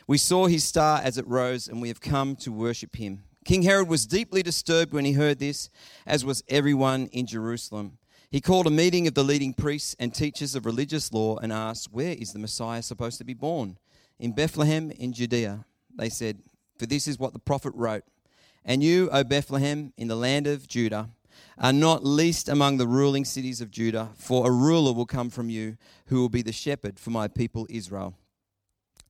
We 0.07 0.19
saw 0.19 0.47
his 0.47 0.65
star 0.65 1.01
as 1.03 1.17
it 1.17 1.27
rose, 1.27 1.69
and 1.69 1.81
we 1.81 1.89
have 1.89 2.01
come 2.01 2.37
to 2.37 2.53
worship 2.53 2.97
him. 2.97 3.23
King 3.45 3.63
Herod 3.63 3.89
was 3.89 4.07
deeply 4.07 4.43
disturbed 4.43 4.93
when 4.93 5.05
he 5.05 5.13
heard 5.13 5.39
this, 5.39 5.71
as 6.07 6.25
was 6.25 6.45
everyone 6.49 7.07
in 7.13 7.27
Jerusalem. 7.27 7.97
He 8.31 8.41
called 8.41 8.67
a 8.67 8.71
meeting 8.71 9.09
of 9.09 9.15
the 9.15 9.25
leading 9.25 9.55
priests 9.55 9.97
and 9.99 10.15
teachers 10.15 10.55
of 10.55 10.67
religious 10.67 11.13
law 11.13 11.39
and 11.39 11.53
asked, 11.53 11.89
Where 11.91 12.13
is 12.13 12.33
the 12.33 12.39
Messiah 12.39 12.83
supposed 12.83 13.19
to 13.19 13.25
be 13.25 13.35
born? 13.35 13.79
In 14.19 14.33
Bethlehem 14.33 14.91
in 14.91 15.13
Judea. 15.13 15.65
They 15.97 16.11
said, 16.11 16.39
For 16.79 16.87
this 16.87 17.09
is 17.09 17.19
what 17.19 17.33
the 17.33 17.39
prophet 17.39 17.73
wrote. 17.75 18.05
And 18.65 18.83
you, 18.83 19.09
O 19.11 19.25
Bethlehem, 19.25 19.93
in 19.97 20.09
the 20.09 20.17
land 20.17 20.47
of 20.47 20.69
Judah, 20.69 21.09
are 21.59 21.73
not 21.73 22.05
least 22.05 22.49
among 22.49 22.77
the 22.77 22.87
ruling 22.87 23.25
cities 23.25 23.61
of 23.61 23.71
Judah, 23.71 24.11
for 24.17 24.47
a 24.47 24.51
ruler 24.51 24.93
will 24.93 25.07
come 25.07 25.31
from 25.31 25.51
you 25.51 25.77
who 26.07 26.21
will 26.21 26.29
be 26.29 26.43
the 26.43 26.53
shepherd 26.53 26.99
for 26.99 27.11
my 27.11 27.29
people 27.29 27.67
Israel. 27.71 28.15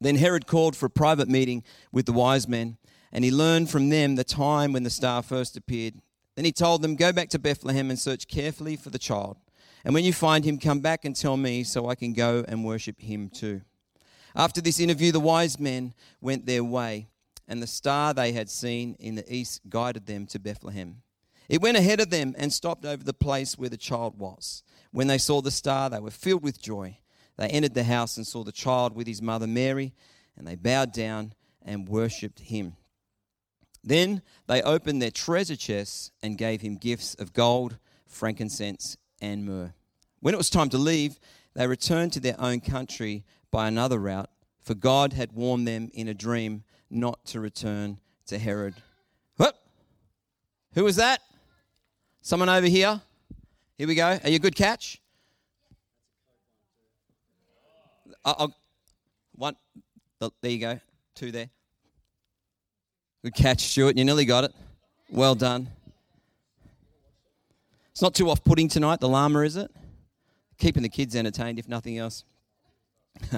Then 0.00 0.16
Herod 0.16 0.46
called 0.46 0.76
for 0.76 0.86
a 0.86 0.90
private 0.90 1.28
meeting 1.28 1.62
with 1.92 2.06
the 2.06 2.12
wise 2.12 2.48
men, 2.48 2.78
and 3.12 3.24
he 3.24 3.30
learned 3.30 3.70
from 3.70 3.88
them 3.88 4.14
the 4.14 4.24
time 4.24 4.72
when 4.72 4.82
the 4.82 4.90
star 4.90 5.22
first 5.22 5.56
appeared. 5.56 5.94
Then 6.36 6.44
he 6.44 6.52
told 6.52 6.80
them, 6.82 6.96
Go 6.96 7.12
back 7.12 7.28
to 7.30 7.38
Bethlehem 7.38 7.90
and 7.90 7.98
search 7.98 8.26
carefully 8.26 8.76
for 8.76 8.90
the 8.90 8.98
child. 8.98 9.36
And 9.84 9.94
when 9.94 10.04
you 10.04 10.12
find 10.12 10.44
him, 10.44 10.58
come 10.58 10.80
back 10.80 11.04
and 11.04 11.16
tell 11.16 11.36
me 11.36 11.64
so 11.64 11.88
I 11.88 11.94
can 11.94 12.12
go 12.12 12.44
and 12.48 12.64
worship 12.64 13.00
him 13.00 13.28
too. 13.28 13.62
After 14.34 14.60
this 14.60 14.78
interview, 14.78 15.12
the 15.12 15.20
wise 15.20 15.58
men 15.58 15.94
went 16.20 16.46
their 16.46 16.62
way, 16.62 17.08
and 17.48 17.62
the 17.62 17.66
star 17.66 18.14
they 18.14 18.32
had 18.32 18.48
seen 18.48 18.96
in 19.00 19.16
the 19.16 19.34
east 19.34 19.62
guided 19.68 20.06
them 20.06 20.26
to 20.28 20.38
Bethlehem. 20.38 21.02
It 21.50 21.60
went 21.60 21.76
ahead 21.76 21.98
of 21.98 22.10
them 22.10 22.36
and 22.38 22.52
stopped 22.52 22.84
over 22.84 23.02
the 23.02 23.12
place 23.12 23.58
where 23.58 23.68
the 23.68 23.76
child 23.76 24.20
was. 24.20 24.62
When 24.92 25.08
they 25.08 25.18
saw 25.18 25.42
the 25.42 25.50
star, 25.50 25.90
they 25.90 25.98
were 25.98 26.12
filled 26.12 26.44
with 26.44 26.62
joy. 26.62 26.98
They 27.36 27.48
entered 27.48 27.74
the 27.74 27.82
house 27.82 28.16
and 28.16 28.24
saw 28.24 28.44
the 28.44 28.52
child 28.52 28.94
with 28.94 29.08
his 29.08 29.20
mother 29.20 29.48
Mary, 29.48 29.92
and 30.36 30.46
they 30.46 30.54
bowed 30.54 30.92
down 30.92 31.34
and 31.60 31.88
worshipped 31.88 32.38
him. 32.38 32.76
Then 33.82 34.22
they 34.46 34.62
opened 34.62 35.02
their 35.02 35.10
treasure 35.10 35.56
chests 35.56 36.12
and 36.22 36.38
gave 36.38 36.60
him 36.60 36.76
gifts 36.76 37.14
of 37.14 37.32
gold, 37.32 37.78
frankincense, 38.06 38.96
and 39.20 39.44
myrrh. 39.44 39.74
When 40.20 40.34
it 40.34 40.38
was 40.38 40.50
time 40.50 40.68
to 40.68 40.78
leave, 40.78 41.18
they 41.54 41.66
returned 41.66 42.12
to 42.12 42.20
their 42.20 42.40
own 42.40 42.60
country 42.60 43.24
by 43.50 43.66
another 43.66 43.98
route, 43.98 44.30
for 44.62 44.74
God 44.76 45.14
had 45.14 45.32
warned 45.32 45.66
them 45.66 45.90
in 45.94 46.06
a 46.06 46.14
dream 46.14 46.62
not 46.88 47.24
to 47.26 47.40
return 47.40 47.98
to 48.26 48.38
Herod. 48.38 48.74
What? 49.36 49.60
Who 50.74 50.84
was 50.84 50.94
that? 50.94 51.20
Someone 52.22 52.48
over 52.48 52.66
here? 52.66 53.00
Here 53.78 53.88
we 53.88 53.94
go. 53.94 54.18
Are 54.22 54.28
you 54.28 54.36
a 54.36 54.40
good 54.40 54.54
catch? 54.54 55.00
I'll, 58.24 58.54
one, 59.34 59.56
there 60.18 60.50
you 60.50 60.58
go. 60.58 60.80
Two 61.14 61.32
there. 61.32 61.48
Good 63.22 63.34
catch, 63.34 63.60
Stuart. 63.60 63.96
You 63.96 64.04
nearly 64.04 64.26
got 64.26 64.44
it. 64.44 64.54
Well 65.10 65.34
done. 65.34 65.68
It's 67.90 68.02
not 68.02 68.14
too 68.14 68.28
off 68.28 68.44
putting 68.44 68.68
tonight, 68.68 69.00
the 69.00 69.08
llama, 69.08 69.40
is 69.40 69.56
it? 69.56 69.70
Keeping 70.58 70.82
the 70.82 70.88
kids 70.88 71.16
entertained, 71.16 71.58
if 71.58 71.68
nothing 71.68 71.96
else. 71.96 72.24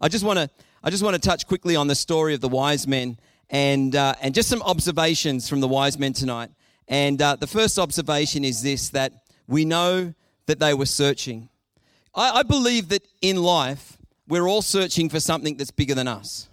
I 0.00 0.08
just 0.08 0.24
want 0.24 0.38
to 0.38 0.50
I 0.82 0.90
just 0.90 1.02
want 1.02 1.14
to 1.14 1.20
touch 1.20 1.46
quickly 1.46 1.76
on 1.76 1.86
the 1.86 1.94
story 1.94 2.34
of 2.34 2.40
the 2.40 2.48
wise 2.48 2.86
men 2.86 3.18
and 3.50 3.94
uh, 3.94 4.14
and 4.20 4.34
just 4.34 4.48
some 4.48 4.62
observations 4.62 5.48
from 5.48 5.60
the 5.60 5.68
wise 5.68 5.98
men 5.98 6.12
tonight. 6.12 6.50
And 6.90 7.22
uh, 7.22 7.36
the 7.36 7.46
first 7.46 7.78
observation 7.78 8.44
is 8.44 8.62
this 8.62 8.90
that 8.90 9.12
we 9.46 9.64
know 9.64 10.12
that 10.46 10.58
they 10.58 10.74
were 10.74 10.86
searching. 10.86 11.48
I, 12.14 12.40
I 12.40 12.42
believe 12.42 12.88
that 12.88 13.06
in 13.22 13.40
life, 13.42 13.96
we're 14.26 14.48
all 14.48 14.60
searching 14.60 15.08
for 15.08 15.20
something 15.20 15.56
that's 15.56 15.70
bigger 15.70 15.94
than 15.94 16.08
us. 16.08 16.48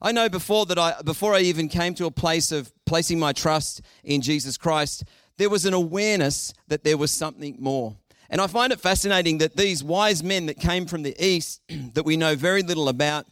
I 0.00 0.10
know 0.12 0.28
before 0.30 0.66
that 0.66 0.78
I 0.78 1.00
before 1.02 1.34
I 1.34 1.40
even 1.40 1.68
came 1.68 1.94
to 1.96 2.06
a 2.06 2.10
place 2.10 2.50
of 2.50 2.72
placing 2.86 3.18
my 3.18 3.32
trust 3.32 3.82
in 4.02 4.22
Jesus 4.22 4.56
Christ, 4.56 5.04
there 5.36 5.50
was 5.50 5.66
an 5.66 5.74
awareness 5.74 6.54
that 6.68 6.82
there 6.82 6.96
was 6.96 7.10
something 7.10 7.56
more. 7.60 7.94
And 8.30 8.40
I 8.40 8.46
find 8.46 8.72
it 8.72 8.80
fascinating 8.80 9.38
that 9.38 9.56
these 9.56 9.84
wise 9.84 10.22
men 10.22 10.46
that 10.46 10.58
came 10.58 10.86
from 10.86 11.02
the 11.02 11.14
east, 11.22 11.60
that 11.94 12.04
we 12.06 12.16
know 12.16 12.34
very 12.36 12.62
little 12.62 12.88
about, 12.88 13.26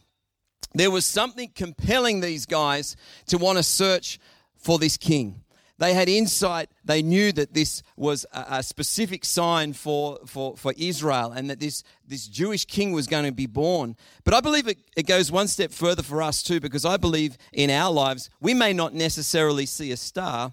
there 0.75 0.91
was 0.91 1.05
something 1.05 1.51
compelling 1.55 2.19
these 2.19 2.45
guys 2.45 2.95
to 3.27 3.39
want 3.39 3.57
to 3.57 3.63
search 3.63 4.19
for 4.55 4.77
this 4.77 4.97
king. 4.97 5.42
They 5.79 5.93
had 5.93 6.07
insight. 6.07 6.69
They 6.85 7.01
knew 7.01 7.31
that 7.33 7.53
this 7.53 7.81
was 7.97 8.25
a, 8.31 8.61
specific 8.61 9.25
sign 9.25 9.73
for, 9.73 10.19
for, 10.25 10.55
for 10.55 10.73
Israel 10.77 11.31
and 11.31 11.49
that 11.49 11.59
this, 11.59 11.83
this 12.07 12.27
Jewish 12.27 12.65
king 12.65 12.91
was 12.91 13.07
going 13.07 13.25
to 13.25 13.31
be 13.31 13.47
born. 13.47 13.95
But 14.23 14.33
I 14.33 14.41
believe 14.41 14.67
it, 14.67 14.77
it 14.95 15.07
goes 15.07 15.31
one 15.31 15.47
step 15.47 15.71
further 15.71 16.03
for 16.03 16.21
us 16.21 16.43
too, 16.43 16.59
because 16.59 16.85
I 16.85 16.97
believe 16.97 17.37
in 17.51 17.69
our 17.69 17.91
lives, 17.91 18.29
we 18.39 18.53
may 18.53 18.71
not 18.71 18.93
necessarily 18.93 19.65
see 19.65 19.91
a 19.91 19.97
star, 19.97 20.51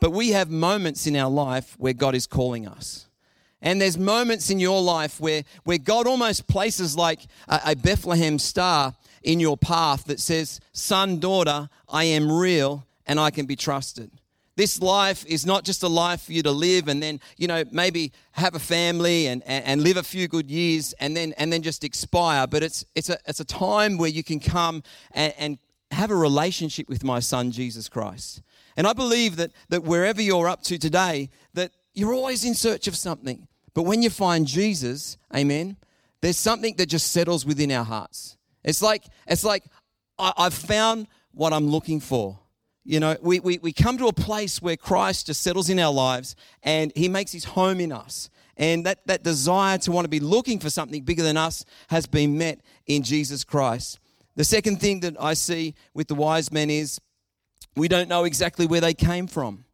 but 0.00 0.10
we 0.10 0.30
have 0.30 0.50
moments 0.50 1.06
in 1.06 1.16
our 1.16 1.30
life 1.30 1.74
where 1.78 1.92
God 1.92 2.14
is 2.14 2.26
calling 2.26 2.66
us. 2.66 3.06
And 3.60 3.80
there's 3.80 3.96
moments 3.96 4.50
in 4.50 4.58
your 4.58 4.82
life 4.82 5.20
where, 5.20 5.44
where 5.64 5.78
God 5.78 6.06
almost 6.06 6.48
places 6.48 6.96
like 6.96 7.20
a, 7.46 7.60
a 7.66 7.76
Bethlehem 7.76 8.38
star 8.38 8.94
in 9.22 9.38
your 9.38 9.56
path 9.56 10.06
that 10.06 10.18
says, 10.18 10.60
Son, 10.72 11.20
daughter, 11.20 11.68
I 11.88 12.04
am 12.04 12.32
real 12.32 12.86
and 13.06 13.20
I 13.20 13.30
can 13.30 13.46
be 13.46 13.54
trusted. 13.54 14.10
This 14.54 14.82
life 14.82 15.24
is 15.26 15.46
not 15.46 15.64
just 15.64 15.82
a 15.82 15.88
life 15.88 16.22
for 16.22 16.32
you 16.32 16.42
to 16.42 16.50
live 16.50 16.88
and 16.88 17.02
then, 17.02 17.20
you 17.38 17.46
know, 17.46 17.64
maybe 17.70 18.12
have 18.32 18.54
a 18.54 18.58
family 18.58 19.26
and, 19.26 19.42
and, 19.46 19.64
and, 19.64 19.82
live 19.82 19.96
a 19.96 20.02
few 20.02 20.28
good 20.28 20.50
years 20.50 20.92
and 21.00 21.16
then 21.16 21.32
and 21.38 21.50
then 21.50 21.62
just 21.62 21.84
expire. 21.84 22.46
But 22.46 22.62
it's 22.62 22.84
it's 22.94 23.08
a 23.08 23.16
it's 23.26 23.40
a 23.40 23.46
time 23.46 23.96
where 23.96 24.10
you 24.10 24.22
can 24.22 24.40
come 24.40 24.82
and, 25.12 25.32
and 25.38 25.58
have 25.90 26.10
a 26.10 26.16
relationship 26.16 26.88
with 26.88 27.02
my 27.02 27.18
son 27.18 27.50
Jesus 27.50 27.88
Christ. 27.88 28.42
And 28.76 28.86
I 28.86 28.92
believe 28.92 29.36
that 29.36 29.52
that 29.70 29.84
wherever 29.84 30.20
you're 30.20 30.48
up 30.48 30.62
to 30.64 30.78
today, 30.78 31.30
that 31.54 31.72
you're 31.94 32.12
always 32.12 32.44
in 32.44 32.54
search 32.54 32.86
of 32.86 32.96
something. 32.96 33.48
But 33.72 33.84
when 33.84 34.02
you 34.02 34.10
find 34.10 34.46
Jesus, 34.46 35.16
amen, 35.34 35.78
there's 36.20 36.36
something 36.36 36.76
that 36.76 36.86
just 36.86 37.10
settles 37.10 37.46
within 37.46 37.72
our 37.72 37.84
hearts. 37.84 38.36
It's 38.64 38.82
like 38.82 39.04
it's 39.26 39.44
like 39.44 39.64
I, 40.18 40.32
I've 40.36 40.54
found 40.54 41.08
what 41.32 41.54
I'm 41.54 41.68
looking 41.68 42.00
for. 42.00 42.38
You 42.84 42.98
know, 42.98 43.16
we, 43.22 43.38
we, 43.38 43.58
we 43.58 43.72
come 43.72 43.96
to 43.98 44.08
a 44.08 44.12
place 44.12 44.60
where 44.60 44.76
Christ 44.76 45.26
just 45.26 45.40
settles 45.42 45.70
in 45.70 45.78
our 45.78 45.92
lives 45.92 46.34
and 46.62 46.92
he 46.96 47.08
makes 47.08 47.30
his 47.30 47.44
home 47.44 47.80
in 47.80 47.92
us. 47.92 48.28
And 48.56 48.84
that, 48.86 49.06
that 49.06 49.22
desire 49.22 49.78
to 49.78 49.92
want 49.92 50.04
to 50.04 50.08
be 50.08 50.20
looking 50.20 50.58
for 50.58 50.68
something 50.68 51.02
bigger 51.02 51.22
than 51.22 51.36
us 51.36 51.64
has 51.88 52.06
been 52.06 52.36
met 52.36 52.60
in 52.86 53.02
Jesus 53.02 53.44
Christ. 53.44 53.98
The 54.34 54.44
second 54.44 54.80
thing 54.80 55.00
that 55.00 55.16
I 55.20 55.34
see 55.34 55.74
with 55.94 56.08
the 56.08 56.14
wise 56.14 56.50
men 56.50 56.70
is 56.70 57.00
we 57.76 57.88
don't 57.88 58.08
know 58.08 58.24
exactly 58.24 58.66
where 58.66 58.80
they 58.80 58.94
came 58.94 59.26
from. 59.26 59.64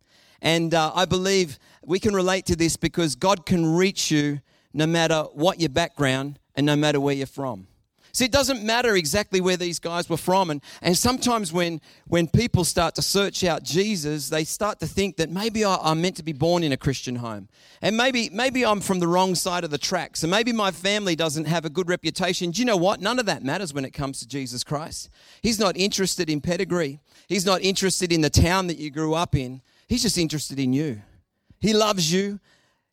And 0.41 0.75
uh, 0.75 0.93
I 0.95 1.05
believe 1.05 1.59
we 1.83 1.99
can 1.99 2.15
relate 2.15 2.47
to 2.47 2.57
this 2.57 2.77
because 2.77 3.17
God 3.17 3.47
can 3.47 3.75
reach 3.75 4.11
you 4.11 4.41
no 4.73 4.87
matter 4.87 5.23
what 5.33 5.61
your 5.61 5.71
background 5.71 6.38
and 6.55 6.67
no 6.67 6.77
matter 6.77 7.00
where 7.00 7.15
you're 7.15 7.27
from. 7.27 7.67
See, 8.12 8.25
it 8.25 8.33
doesn't 8.33 8.62
matter 8.62 8.97
exactly 8.97 9.41
where 9.41 9.57
these 9.57 9.79
guys 9.79 10.09
were 10.09 10.17
from. 10.17 10.50
And, 10.50 10.62
and 10.83 10.97
sometimes 10.97 11.53
when, 11.53 11.81
when 12.07 12.27
people 12.27 12.65
start 12.65 12.95
to 12.97 13.03
search 13.03 13.45
out 13.45 13.62
Jesus, 13.62 14.29
they 14.29 14.45
start 14.45 14.81
to 14.81 14.87
think 14.87 15.17
that 15.17 15.31
maybe 15.31 15.65
I, 15.65 15.77
I'm 15.77 16.00
meant 16.00 16.17
to 16.17 16.23
be 16.23 16.33
born 16.33 16.62
in 16.62 16.73
a 16.73 16.77
Christian 16.77 17.17
home. 17.17 17.49
And 17.83 17.97
maybe, 17.97 18.31
maybe 18.31 18.65
I'm 18.65 18.81
from 18.81 18.99
the 18.99 19.09
wrong 19.09 19.35
side 19.35 19.65
of 19.65 19.71
the 19.71 19.79
tracks. 19.79 20.23
And 20.23 20.31
maybe 20.31 20.53
my 20.53 20.71
family 20.71 21.15
doesn't 21.15 21.47
have 21.47 21.65
a 21.65 21.71
good 21.71 21.88
reputation. 21.88 22.50
Do 22.50 22.61
you 22.61 22.67
know 22.67 22.77
what? 22.77 23.00
None 23.00 23.19
of 23.19 23.27
that 23.27 23.45
matters 23.45 23.75
when 23.75 23.85
it 23.85 23.93
comes 23.93 24.21
to 24.21 24.29
Jesus 24.29 24.65
Christ. 24.65 25.11
He's 25.43 25.59
not 25.59 25.77
interested 25.77 26.31
in 26.31 26.41
pedigree, 26.41 27.00
He's 27.29 27.45
not 27.45 27.61
interested 27.62 28.11
in 28.11 28.23
the 28.23 28.31
town 28.31 28.69
that 28.69 28.79
you 28.79 28.91
grew 28.91 29.15
up 29.15 29.35
in. 29.35 29.61
He's 29.87 30.03
just 30.03 30.19
interested 30.19 30.59
in 30.59 30.73
you. 30.73 31.03
He 31.61 31.73
loves 31.73 32.12
you. 32.12 32.41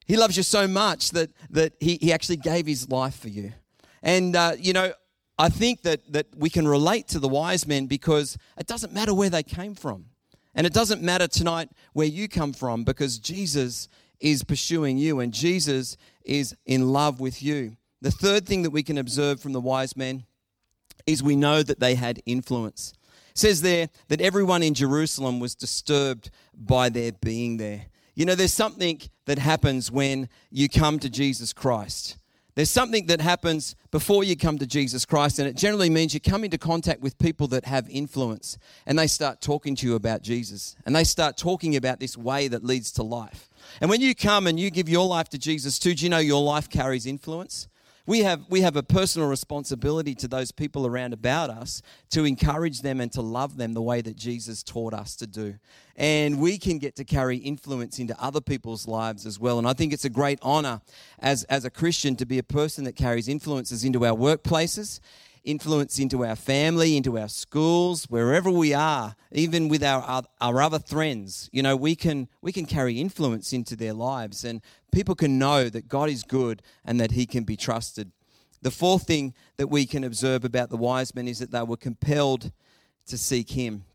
He 0.05 0.17
loves 0.17 0.37
you 0.37 0.43
so 0.43 0.67
much 0.67 1.11
that, 1.11 1.31
that 1.49 1.73
he, 1.79 1.97
he 2.01 2.13
actually 2.13 2.37
gave 2.37 2.67
his 2.67 2.89
life 2.89 3.15
for 3.17 3.29
you. 3.29 3.53
And, 4.03 4.35
uh, 4.35 4.53
you 4.57 4.73
know, 4.73 4.93
I 5.37 5.49
think 5.49 5.81
that, 5.81 6.11
that 6.13 6.27
we 6.35 6.49
can 6.49 6.67
relate 6.67 7.07
to 7.09 7.19
the 7.19 7.27
wise 7.27 7.67
men 7.67 7.87
because 7.87 8.37
it 8.57 8.67
doesn't 8.67 8.93
matter 8.93 9.13
where 9.13 9.29
they 9.29 9.43
came 9.43 9.75
from. 9.75 10.05
And 10.53 10.65
it 10.65 10.73
doesn't 10.73 11.01
matter 11.01 11.27
tonight 11.27 11.69
where 11.93 12.07
you 12.07 12.29
come 12.29 12.53
from 12.53 12.85
because 12.85 13.19
Jesus 13.19 13.89
is 14.21 14.43
pursuing 14.43 14.97
you 14.97 15.19
and 15.19 15.33
Jesus 15.33 15.97
is 16.23 16.55
in 16.65 16.93
love 16.93 17.19
with 17.19 17.43
you. 17.43 17.75
The 18.01 18.11
third 18.11 18.45
thing 18.45 18.63
that 18.63 18.69
we 18.69 18.83
can 18.83 18.97
observe 18.97 19.41
from 19.41 19.51
the 19.51 19.59
wise 19.59 19.97
men 19.97 20.25
is 21.05 21.21
we 21.21 21.35
know 21.35 21.61
that 21.63 21.79
they 21.79 21.95
had 21.95 22.21
influence. 22.25 22.93
It 23.31 23.37
says 23.37 23.61
there 23.61 23.89
that 24.07 24.21
everyone 24.21 24.63
in 24.63 24.73
Jerusalem 24.73 25.39
was 25.39 25.55
disturbed 25.55 26.29
by 26.53 26.87
their 26.87 27.11
being 27.11 27.57
there. 27.57 27.87
You 28.13 28.25
know, 28.25 28.35
there's 28.35 28.53
something 28.53 29.01
that 29.25 29.39
happens 29.39 29.91
when 29.91 30.29
you 30.49 30.69
come 30.69 30.99
to 30.99 31.09
Jesus 31.09 31.51
Christ. 31.51 32.17
There's 32.55 32.69
something 32.69 33.07
that 33.07 33.19
happens 33.19 33.75
before 33.91 34.23
you 34.23 34.37
come 34.37 34.57
to 34.59 34.65
Jesus 34.65 35.05
Christ, 35.05 35.39
and 35.39 35.47
it 35.47 35.57
generally 35.57 35.89
means 35.89 36.13
you 36.13 36.21
come 36.21 36.45
into 36.45 36.57
contact 36.57 37.01
with 37.01 37.17
people 37.17 37.47
that 37.47 37.65
have 37.65 37.89
influence, 37.89 38.57
and 38.85 38.97
they 38.97 39.07
start 39.07 39.41
talking 39.41 39.75
to 39.75 39.85
you 39.85 39.95
about 39.95 40.21
Jesus, 40.21 40.77
and 40.85 40.95
they 40.95 41.03
start 41.03 41.35
talking 41.35 41.75
about 41.75 41.99
this 41.99 42.17
way 42.17 42.47
that 42.47 42.63
leads 42.63 42.93
to 42.93 43.03
life. 43.03 43.49
And 43.81 43.89
when 43.89 43.99
you 43.99 44.15
come 44.15 44.47
and 44.47 44.57
you 44.57 44.71
give 44.71 44.87
your 44.87 45.05
life 45.05 45.27
to 45.29 45.37
Jesus 45.37 45.77
too, 45.79 45.93
do 45.93 46.05
you 46.05 46.09
know 46.09 46.17
your 46.17 46.41
life 46.41 46.69
carries 46.69 47.05
influence? 47.05 47.67
We 48.07 48.19
have, 48.19 48.41
we 48.49 48.61
have 48.61 48.75
a 48.75 48.83
personal 48.83 49.27
responsibility 49.27 50.13
to 50.15 50.27
those 50.27 50.51
people 50.51 50.85
around 50.85 51.13
about 51.13 51.49
us 51.49 51.81
to 52.11 52.23
encourage 52.23 52.81
them 52.81 53.01
and 53.01 53.11
to 53.13 53.21
love 53.21 53.57
them 53.57 53.73
the 53.73 53.81
way 53.81 54.01
that 54.01 54.15
Jesus 54.15 54.61
taught 54.61 54.93
us 54.93 55.15
to 55.15 55.27
do. 55.27 55.55
And 55.95 56.39
we 56.39 56.59
can 56.59 56.77
get 56.77 56.95
to 56.97 57.03
carry 57.03 57.37
influence 57.37 57.97
into 57.97 58.15
other 58.21 58.41
people's 58.41 58.87
lives 58.87 59.25
as 59.25 59.39
well. 59.39 59.57
And 59.57 59.67
I 59.67 59.73
think 59.73 59.91
it's 59.91 60.05
a 60.05 60.09
great 60.09 60.37
honor 60.43 60.81
as, 61.19 61.45
as 61.45 61.65
a 61.65 61.71
Christian 61.71 62.15
to 62.17 62.25
be 62.27 62.37
a 62.37 62.43
person 62.43 62.83
that 62.83 62.95
carries 62.95 63.27
influences 63.27 63.83
into 63.83 64.05
our 64.05 64.15
workplaces 64.15 64.99
influence 65.45 65.99
into 65.99 66.25
our 66.25 66.35
family, 66.35 66.97
into 66.97 67.17
our 67.17 67.29
schools, 67.29 68.05
wherever 68.05 68.49
we 68.51 68.73
are, 68.73 69.15
even 69.31 69.69
with 69.69 69.83
our, 69.83 70.23
our 70.41 70.61
other 70.61 70.79
friends. 70.79 71.49
You 71.53 71.63
know, 71.63 71.75
we 71.75 71.95
can, 71.95 72.27
we 72.41 72.51
can 72.51 72.65
carry 72.65 72.99
influence 72.99 73.53
into 73.53 73.75
their 73.75 73.93
lives 73.93 74.43
and 74.43 74.61
people 74.91 75.15
can 75.15 75.39
know 75.39 75.69
that 75.69 75.87
God 75.87 76.09
is 76.09 76.23
good 76.23 76.61
and 76.83 76.99
that 76.99 77.11
He 77.11 77.25
can 77.25 77.43
be 77.43 77.55
trusted. 77.55 78.11
The 78.61 78.71
fourth 78.71 79.05
thing 79.05 79.33
that 79.57 79.67
we 79.67 79.85
can 79.85 80.03
observe 80.03 80.43
about 80.43 80.69
the 80.69 80.77
wise 80.77 81.13
men 81.13 81.27
is 81.27 81.39
that 81.39 81.51
they 81.51 81.61
were 81.61 81.77
compelled 81.77 82.51
to 83.07 83.17
seek 83.17 83.51
Him. 83.51 83.85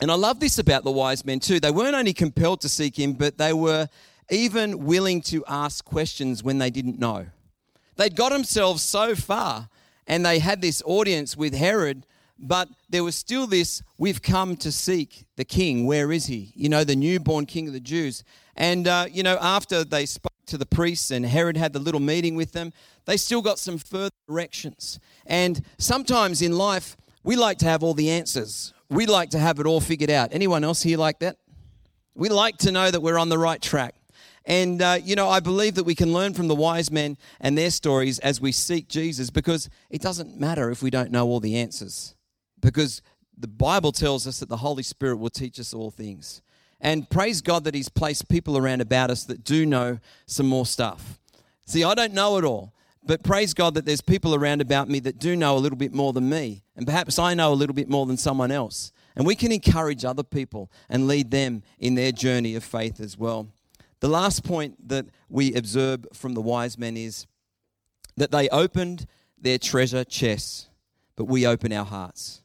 And 0.00 0.10
I 0.10 0.14
love 0.14 0.40
this 0.40 0.58
about 0.58 0.84
the 0.84 0.92
wise 0.92 1.24
men 1.24 1.40
too. 1.40 1.58
They 1.58 1.70
weren't 1.70 1.96
only 1.96 2.12
compelled 2.12 2.60
to 2.60 2.68
seek 2.68 2.98
Him, 2.98 3.14
but 3.14 3.38
they 3.38 3.52
were 3.52 3.88
even 4.30 4.84
willing 4.84 5.22
to 5.22 5.44
ask 5.48 5.84
questions 5.84 6.42
when 6.42 6.58
they 6.58 6.70
didn't 6.70 6.98
know. 6.98 7.26
They'd 7.96 8.14
got 8.14 8.30
themselves 8.30 8.82
so 8.82 9.14
far 9.14 9.68
and 10.06 10.24
they 10.24 10.38
had 10.38 10.60
this 10.60 10.82
audience 10.84 11.36
with 11.36 11.54
Herod, 11.54 12.06
but 12.38 12.68
there 12.88 13.04
was 13.04 13.16
still 13.16 13.46
this 13.46 13.82
we've 13.98 14.22
come 14.22 14.56
to 14.58 14.70
seek 14.70 15.26
the 15.36 15.44
king. 15.44 15.86
Where 15.86 16.12
is 16.12 16.26
he? 16.26 16.52
You 16.54 16.68
know, 16.68 16.84
the 16.84 16.96
newborn 16.96 17.46
king 17.46 17.66
of 17.66 17.72
the 17.72 17.80
Jews. 17.80 18.24
And, 18.56 18.86
uh, 18.86 19.06
you 19.10 19.22
know, 19.22 19.38
after 19.40 19.84
they 19.84 20.06
spoke 20.06 20.32
to 20.46 20.58
the 20.58 20.66
priests 20.66 21.10
and 21.10 21.26
Herod 21.26 21.56
had 21.56 21.72
the 21.72 21.78
little 21.78 22.00
meeting 22.00 22.36
with 22.36 22.52
them, 22.52 22.72
they 23.04 23.16
still 23.16 23.42
got 23.42 23.58
some 23.58 23.78
further 23.78 24.10
directions. 24.28 24.98
And 25.26 25.62
sometimes 25.78 26.42
in 26.42 26.56
life, 26.56 26.96
we 27.22 27.36
like 27.36 27.58
to 27.58 27.66
have 27.66 27.82
all 27.82 27.94
the 27.94 28.10
answers. 28.10 28.72
We 28.88 29.06
like 29.06 29.30
to 29.30 29.38
have 29.38 29.58
it 29.58 29.66
all 29.66 29.80
figured 29.80 30.10
out. 30.10 30.28
Anyone 30.32 30.62
else 30.62 30.82
here 30.82 30.98
like 30.98 31.18
that? 31.20 31.38
We 32.14 32.28
like 32.28 32.56
to 32.58 32.72
know 32.72 32.90
that 32.90 33.00
we're 33.00 33.18
on 33.18 33.28
the 33.28 33.38
right 33.38 33.60
track. 33.60 33.94
And, 34.46 34.80
uh, 34.80 34.98
you 35.02 35.16
know, 35.16 35.28
I 35.28 35.40
believe 35.40 35.74
that 35.74 35.84
we 35.84 35.96
can 35.96 36.12
learn 36.12 36.32
from 36.32 36.46
the 36.46 36.54
wise 36.54 36.90
men 36.90 37.18
and 37.40 37.58
their 37.58 37.70
stories 37.70 38.20
as 38.20 38.40
we 38.40 38.52
seek 38.52 38.88
Jesus 38.88 39.28
because 39.28 39.68
it 39.90 40.00
doesn't 40.00 40.38
matter 40.38 40.70
if 40.70 40.82
we 40.82 40.90
don't 40.90 41.10
know 41.10 41.26
all 41.26 41.40
the 41.40 41.56
answers. 41.56 42.14
Because 42.60 43.02
the 43.36 43.48
Bible 43.48 43.90
tells 43.90 44.24
us 44.26 44.38
that 44.38 44.48
the 44.48 44.58
Holy 44.58 44.84
Spirit 44.84 45.16
will 45.16 45.30
teach 45.30 45.58
us 45.58 45.74
all 45.74 45.90
things. 45.90 46.42
And 46.80 47.10
praise 47.10 47.40
God 47.40 47.64
that 47.64 47.74
He's 47.74 47.88
placed 47.88 48.28
people 48.28 48.56
around 48.56 48.80
about 48.80 49.10
us 49.10 49.24
that 49.24 49.42
do 49.42 49.66
know 49.66 49.98
some 50.26 50.46
more 50.46 50.66
stuff. 50.66 51.18
See, 51.64 51.82
I 51.82 51.94
don't 51.94 52.14
know 52.14 52.38
it 52.38 52.44
all, 52.44 52.72
but 53.02 53.24
praise 53.24 53.52
God 53.52 53.74
that 53.74 53.84
there's 53.84 54.00
people 54.00 54.34
around 54.34 54.60
about 54.60 54.88
me 54.88 55.00
that 55.00 55.18
do 55.18 55.34
know 55.34 55.56
a 55.56 55.58
little 55.58 55.78
bit 55.78 55.92
more 55.92 56.12
than 56.12 56.28
me. 56.28 56.62
And 56.76 56.86
perhaps 56.86 57.18
I 57.18 57.34
know 57.34 57.52
a 57.52 57.54
little 57.54 57.74
bit 57.74 57.88
more 57.88 58.06
than 58.06 58.16
someone 58.16 58.52
else. 58.52 58.92
And 59.16 59.26
we 59.26 59.34
can 59.34 59.50
encourage 59.50 60.04
other 60.04 60.22
people 60.22 60.70
and 60.88 61.08
lead 61.08 61.30
them 61.30 61.62
in 61.78 61.94
their 61.94 62.12
journey 62.12 62.54
of 62.54 62.62
faith 62.62 63.00
as 63.00 63.18
well. 63.18 63.48
The 64.00 64.08
last 64.08 64.44
point 64.44 64.88
that 64.88 65.06
we 65.28 65.54
observe 65.54 66.06
from 66.12 66.34
the 66.34 66.42
wise 66.42 66.76
men 66.76 66.96
is 66.96 67.26
that 68.16 68.30
they 68.30 68.48
opened 68.50 69.06
their 69.38 69.58
treasure 69.58 70.04
chests, 70.04 70.68
but 71.16 71.24
we 71.24 71.46
open 71.46 71.72
our 71.72 71.84
hearts. 71.84 72.42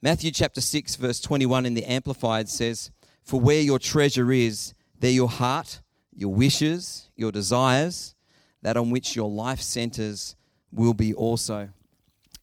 Matthew 0.00 0.30
chapter 0.30 0.60
6, 0.60 0.96
verse 0.96 1.20
21 1.20 1.66
in 1.66 1.74
the 1.74 1.84
Amplified 1.84 2.48
says, 2.48 2.90
For 3.22 3.40
where 3.40 3.60
your 3.60 3.78
treasure 3.78 4.32
is, 4.32 4.74
there 4.98 5.10
your 5.10 5.28
heart, 5.28 5.80
your 6.14 6.32
wishes, 6.32 7.10
your 7.16 7.32
desires, 7.32 8.14
that 8.62 8.76
on 8.76 8.90
which 8.90 9.16
your 9.16 9.30
life 9.30 9.60
centers 9.60 10.36
will 10.72 10.94
be 10.94 11.14
also. 11.14 11.68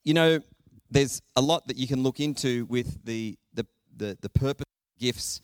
You 0.03 0.13
know, 0.13 0.39
there's 0.89 1.21
a 1.35 1.41
lot 1.41 1.67
that 1.67 1.77
you 1.77 1.87
can 1.87 2.03
look 2.03 2.19
into 2.19 2.65
with 2.65 3.03
the, 3.05 3.37
the, 3.53 3.65
the, 3.95 4.17
the 4.21 4.29
purpose 4.29 4.65
gifts 4.99 5.41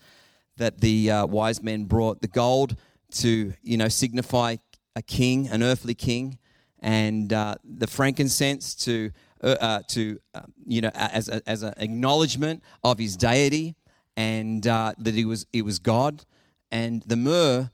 that 0.57 0.81
the 0.81 1.09
uh, 1.11 1.25
wise 1.25 1.61
men 1.61 1.85
brought 1.85 2.21
the 2.21 2.27
gold 2.27 2.75
to, 3.11 3.53
you 3.61 3.77
know, 3.77 3.87
signify 3.87 4.57
a 4.95 5.01
king, 5.01 5.47
an 5.47 5.63
earthly 5.63 5.95
king, 5.95 6.37
and 6.79 7.33
uh, 7.33 7.55
the 7.63 7.87
frankincense 7.87 8.75
to, 8.75 9.11
uh, 9.43 9.55
uh 9.59 9.79
to 9.89 10.19
uh, 10.33 10.41
you 10.65 10.81
know, 10.81 10.91
as, 10.93 11.29
a, 11.29 11.41
as 11.47 11.63
an 11.63 11.73
acknowledgement 11.77 12.63
of 12.83 12.97
his 12.99 13.15
deity 13.15 13.75
and 14.15 14.67
uh, 14.67 14.93
that 14.97 15.13
he 15.13 15.25
was, 15.25 15.45
he 15.51 15.61
was 15.61 15.79
God, 15.79 16.25
and 16.71 17.03
the 17.03 17.15
myrrh 17.15 17.69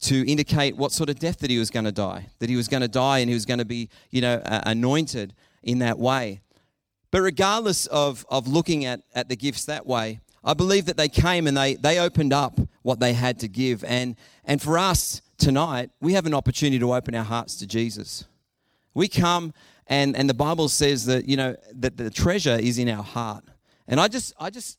to 0.00 0.30
indicate 0.30 0.76
what 0.76 0.92
sort 0.92 1.08
of 1.08 1.18
death 1.18 1.38
that 1.38 1.50
he 1.50 1.58
was 1.58 1.70
going 1.70 1.84
to 1.84 1.92
die, 1.92 2.26
that 2.38 2.50
he 2.50 2.56
was 2.56 2.68
going 2.68 2.82
to 2.82 2.88
die 2.88 3.20
and 3.20 3.28
he 3.30 3.34
was 3.34 3.46
going 3.46 3.58
to 3.58 3.64
be, 3.64 3.88
you 4.10 4.20
know, 4.20 4.40
anointed 4.44 5.34
in 5.62 5.78
that 5.78 5.98
way. 5.98 6.42
But 7.10 7.22
regardless 7.22 7.86
of, 7.86 8.26
of 8.28 8.46
looking 8.46 8.84
at, 8.84 9.00
at 9.14 9.28
the 9.28 9.36
gifts 9.36 9.64
that 9.64 9.86
way, 9.86 10.20
I 10.42 10.52
believe 10.52 10.86
that 10.86 10.96
they 10.96 11.08
came 11.08 11.46
and 11.46 11.56
they, 11.56 11.74
they 11.74 11.98
opened 11.98 12.32
up 12.32 12.58
what 12.84 13.00
they 13.00 13.14
had 13.14 13.40
to 13.40 13.48
give. 13.48 13.82
And, 13.82 14.14
and 14.44 14.62
for 14.62 14.78
us 14.78 15.22
tonight, 15.38 15.90
we 16.00 16.12
have 16.12 16.26
an 16.26 16.34
opportunity 16.34 16.78
to 16.78 16.94
open 16.94 17.14
our 17.14 17.24
hearts 17.24 17.56
to 17.56 17.66
Jesus. 17.66 18.26
We 18.92 19.08
come 19.08 19.52
and, 19.86 20.14
and 20.16 20.28
the 20.28 20.34
Bible 20.34 20.68
says 20.68 21.06
that, 21.06 21.26
you 21.26 21.36
know, 21.36 21.56
that 21.72 21.96
the 21.96 22.10
treasure 22.10 22.56
is 22.56 22.78
in 22.78 22.88
our 22.88 23.02
heart. 23.02 23.44
And 23.88 23.98
I 23.98 24.08
just, 24.08 24.34
I 24.38 24.50
just, 24.50 24.78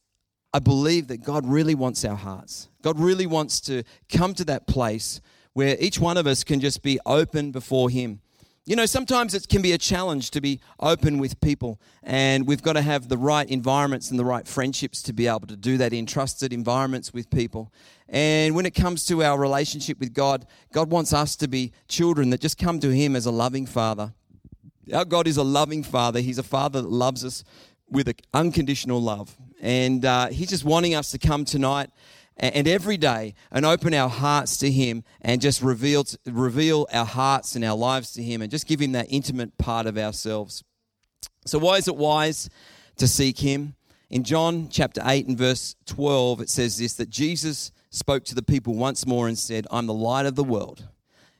I 0.54 0.60
believe 0.60 1.08
that 1.08 1.24
God 1.24 1.48
really 1.48 1.76
wants 1.76 2.06
our 2.06 2.16
hearts. 2.16 2.70
God 2.84 3.00
really 3.00 3.26
wants 3.26 3.60
to 3.62 3.84
come 4.08 4.34
to 4.36 4.46
that 4.46 4.68
place 4.68 5.20
where 5.54 5.76
each 5.80 6.00
one 6.00 6.18
of 6.18 6.28
us 6.28 6.44
can 6.44 6.60
just 6.60 6.84
be 6.84 7.00
open 7.06 7.52
before 7.52 7.90
Him. 7.90 8.22
You 8.68 8.76
know, 8.76 8.88
sometimes 8.88 9.36
it 9.36 9.48
can 9.48 9.62
be 9.62 9.74
a 9.74 9.78
challenge 9.78 10.32
to 10.32 10.42
be 10.42 10.60
open 10.80 11.20
with 11.20 11.40
people, 11.40 11.80
and 12.02 12.48
we've 12.48 12.64
got 12.64 12.74
to 12.74 12.82
have 12.82 13.10
the 13.10 13.18
right 13.18 13.48
environments 13.48 14.10
and 14.10 14.20
the 14.20 14.26
right 14.26 14.48
friendships 14.48 15.04
to 15.04 15.14
be 15.14 15.28
able 15.28 15.46
to 15.46 15.56
do 15.56 15.78
that 15.78 15.94
in 15.94 16.08
trusted 16.08 16.52
environments 16.52 17.14
with 17.14 17.30
people. 17.30 17.72
And 18.10 18.56
when 18.56 18.66
it 18.66 18.74
comes 18.74 19.06
to 19.06 19.22
our 19.22 19.38
relationship 19.40 20.00
with 20.00 20.14
God, 20.16 20.48
God 20.74 20.90
wants 20.90 21.14
us 21.14 21.36
to 21.36 21.48
be 21.48 21.74
children 21.88 22.32
that 22.32 22.42
just 22.42 22.58
come 22.58 22.80
to 22.80 22.90
Him 22.90 23.16
as 23.16 23.28
a 23.28 23.32
loving 23.32 23.68
Father. 23.68 24.16
Our 24.92 25.06
God 25.06 25.28
is 25.28 25.38
a 25.38 25.44
loving 25.44 25.84
Father, 25.84 26.20
He's 26.20 26.40
a 26.40 26.44
Father 26.44 26.82
that 26.82 26.90
loves 26.90 27.24
us 27.24 27.44
with 27.92 28.12
unconditional 28.34 29.00
love. 29.00 29.38
And 29.62 30.04
uh, 30.06 30.30
He's 30.30 30.50
just 30.50 30.66
wanting 30.66 30.96
us 30.96 31.12
to 31.12 31.20
come 31.20 31.46
tonight 31.46 31.92
and 32.38 32.68
every 32.68 32.98
day 32.98 33.34
and 33.52 33.66
open 33.66 33.94
our 33.94 34.10
hearts 34.10 34.58
to 34.58 34.70
him 34.70 35.04
and 35.22 35.42
just 35.42 35.62
reveal 35.62 36.06
reveal 36.26 36.88
our 36.92 37.06
hearts 37.06 37.56
and 37.56 37.64
our 37.64 37.78
lives 37.78 38.12
to 38.14 38.24
him 38.24 38.42
and 38.42 38.52
just 38.52 38.68
give 38.68 38.80
him 38.80 38.92
that 38.92 39.08
intimate 39.10 39.58
part 39.58 39.86
of 39.86 39.98
ourselves. 39.98 40.64
So 41.46 41.60
why 41.60 41.78
is 41.78 41.88
it 41.88 41.96
wise 41.96 42.50
to 42.98 43.08
seek 43.08 43.40
him? 43.40 43.76
In 44.10 44.24
john 44.24 44.70
chapter 44.70 45.02
8 45.04 45.28
and 45.28 45.38
verse 45.38 45.76
12 45.88 46.42
it 46.42 46.50
says 46.50 46.78
this 46.78 46.94
that 46.94 47.10
jesus 47.10 47.72
spoke 47.90 48.24
to 48.26 48.36
the 48.36 48.44
people 48.44 48.76
once 48.76 49.06
more 49.06 49.28
and 49.28 49.38
said 49.38 49.66
i'm 49.72 49.88
the 49.88 49.94
light 49.94 50.26
of 50.26 50.36
the 50.36 50.44
world. 50.44 50.88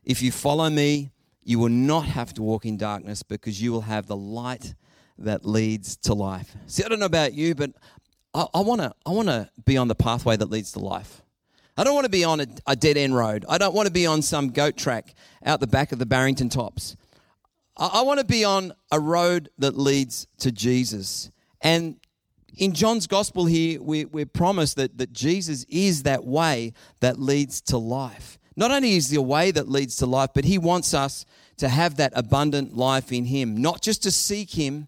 If 0.04 0.22
you 0.22 0.32
follow 0.32 0.70
me 0.70 1.12
you 1.44 1.60
will 1.60 1.70
not 1.70 2.06
have 2.06 2.34
to 2.34 2.42
walk 2.42 2.66
in 2.66 2.76
darkness 2.76 3.22
because 3.22 3.62
you 3.62 3.72
will 3.72 3.82
have 3.82 4.08
the 4.08 4.16
light 4.16 4.74
that 5.18 5.46
leads 5.46 5.96
to 5.96 6.14
life. 6.14 6.56
See, 6.66 6.84
I 6.84 6.90
don't 6.90 7.00
know 7.00 7.06
about 7.06 7.34
you, 7.34 7.56
but 7.56 7.72
I 8.36 8.60
want 8.60 8.82
to 8.82 8.94
I 9.06 9.12
want 9.12 9.30
to 9.30 9.50
be 9.64 9.78
on 9.78 9.88
the 9.88 9.96
pathway 9.96 10.36
that 10.36 10.50
leads 10.50 10.74
to 10.74 10.80
life. 10.80 11.22
I 11.78 11.84
don't 11.84 11.94
want 11.94 12.06
to 12.06 12.12
be 12.12 12.24
on 12.24 12.40
a, 12.40 12.48
a, 12.68 12.76
dead 12.76 12.96
end 12.96 13.16
road. 13.16 13.46
I 13.50 13.58
don't 13.58 13.74
want 13.74 13.88
to 13.88 13.92
be 13.92 14.06
on 14.06 14.22
some 14.22 14.52
goat 14.52 14.78
track 14.78 15.14
out 15.46 15.60
the 15.60 15.68
back 15.68 15.92
of 15.92 16.00
the 16.00 16.06
Barrington 16.06 16.48
Tops. 16.48 16.96
I, 17.78 17.88
I 17.96 18.02
want 18.04 18.20
to 18.20 18.26
be 18.26 18.46
on 18.46 18.74
a 18.92 19.00
road 19.00 19.50
that 19.58 19.78
leads 19.78 20.28
to 20.40 20.54
Jesus. 20.54 21.32
And 21.62 21.98
in 22.58 22.74
John's 22.74 23.08
gospel 23.08 23.46
here, 23.46 23.82
we, 23.82 24.06
we're 24.06 24.26
promised 24.26 24.78
that, 24.78 24.98
that 24.98 25.12
Jesus 25.12 25.66
is 25.68 26.04
that 26.04 26.24
way 26.24 26.74
that 27.02 27.20
leads 27.20 27.60
to 27.62 27.78
life. 27.78 28.38
Not 28.56 28.72
only 28.72 28.96
is 28.96 29.10
the 29.10 29.22
way 29.22 29.52
that 29.52 29.68
leads 29.68 29.98
to 29.98 30.06
life, 30.06 30.30
but 30.34 30.46
he 30.46 30.58
wants 30.58 30.94
us 30.94 31.26
to 31.58 31.68
have 31.68 31.98
that 31.98 32.14
abundant 32.16 32.76
life 32.76 33.12
in 33.12 33.26
him, 33.26 33.58
not 33.58 33.82
just 33.82 34.04
to 34.04 34.12
seek 34.12 34.52
him, 34.52 34.88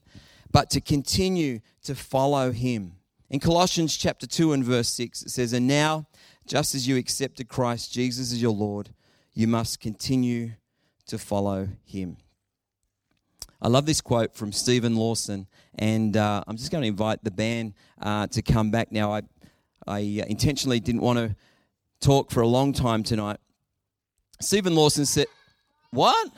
but 0.52 0.70
to 0.70 0.80
continue 0.80 1.60
to 1.84 1.96
follow 1.96 2.52
him. 2.52 2.97
In 3.30 3.42
Colossians 3.42 3.98
chapter 3.98 4.26
2 4.26 4.54
and 4.54 4.64
verse 4.64 4.88
6, 4.88 5.24
it 5.24 5.30
says, 5.30 5.52
And 5.52 5.68
now, 5.68 6.08
just 6.46 6.74
as 6.74 6.88
you 6.88 6.96
accepted 6.96 7.50
Christ 7.50 7.92
Jesus 7.92 8.32
as 8.32 8.42
your 8.42 8.54
Lord, 8.54 8.90
you 9.34 9.48
must 9.48 9.82
continue 9.82 10.52
to 11.08 11.18
follow 11.18 11.68
him. 11.84 12.18
I 13.62 13.68
love 13.68 13.86
this 13.86 14.00
quote 14.00 14.34
from 14.34 14.54
Steven 14.54 14.96
Lawson, 14.96 15.48
and 15.78 16.16
uh, 16.16 16.44
I'm 16.48 16.56
just 16.56 16.72
going 16.72 16.84
to 16.84 16.88
invite 16.88 17.22
the 17.24 17.32
band 17.32 17.74
uh, 18.02 18.28
to 18.28 18.42
come 18.42 18.72
back 18.72 18.94
now. 18.94 19.12
I, 19.12 19.24
I 19.86 20.00
uh, 20.00 20.26
intentionally 20.30 20.80
didn't 20.80 21.02
want 21.02 21.20
to 21.20 21.36
talk 22.00 22.32
for 22.32 22.42
a 22.42 22.48
long 22.48 22.72
time 22.72 23.04
tonight. 23.04 23.40
Steven 24.40 24.74
Lawson 24.74 25.06
said, 25.06 25.28
What? 25.92 26.30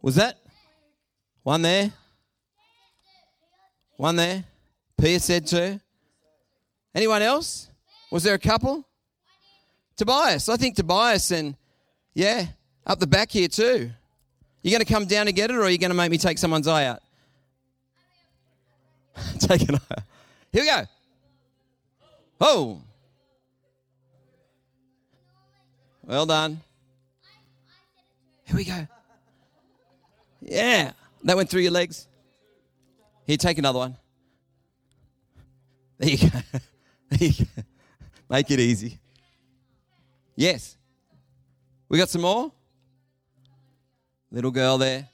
Was 0.00 0.14
that 0.14 0.38
one 1.42 1.62
there? 1.62 1.92
One 3.96 4.16
there. 4.16 4.44
Pia 4.98 5.20
said 5.20 5.46
two. 5.46 5.80
Anyone 6.94 7.22
else? 7.22 7.68
Was 8.10 8.22
there 8.22 8.34
a 8.34 8.38
couple? 8.38 8.86
Tobias. 9.96 10.48
I 10.48 10.56
think 10.56 10.76
Tobias 10.76 11.30
and, 11.30 11.56
yeah, 12.14 12.46
up 12.86 12.98
the 12.98 13.06
back 13.06 13.30
here 13.30 13.48
too. 13.48 13.90
You 14.62 14.70
going 14.70 14.84
to 14.84 14.92
come 14.92 15.06
down 15.06 15.26
to 15.26 15.32
get 15.32 15.50
it 15.50 15.56
or 15.56 15.62
are 15.62 15.70
you 15.70 15.78
going 15.78 15.90
to 15.90 15.96
make 15.96 16.10
me 16.10 16.18
take 16.18 16.38
someone's 16.38 16.66
eye 16.66 16.86
out? 16.86 17.02
take 19.38 19.68
an 19.68 19.76
eye 19.76 19.92
out. 19.92 20.04
Here 20.52 20.62
we 20.62 20.68
go. 20.68 20.82
Oh. 22.40 22.80
Well 26.04 26.26
done. 26.26 26.60
Here 28.44 28.56
we 28.56 28.64
go. 28.64 28.86
Yeah. 30.40 30.92
That 31.24 31.36
went 31.36 31.48
through 31.48 31.62
your 31.62 31.72
legs. 31.72 32.06
Here, 33.26 33.36
take 33.36 33.58
another 33.58 33.80
one. 33.80 33.96
There 35.98 36.10
you 36.10 36.30
go. 36.30 36.38
There 37.08 37.28
you 37.28 37.44
go. 37.44 37.62
Make 38.28 38.50
it 38.50 38.58
easy. 38.58 38.98
Yes. 40.34 40.76
We 41.88 41.98
got 41.98 42.08
some 42.08 42.22
more? 42.22 42.50
Little 44.32 44.50
girl 44.50 44.76
there. 44.76 45.08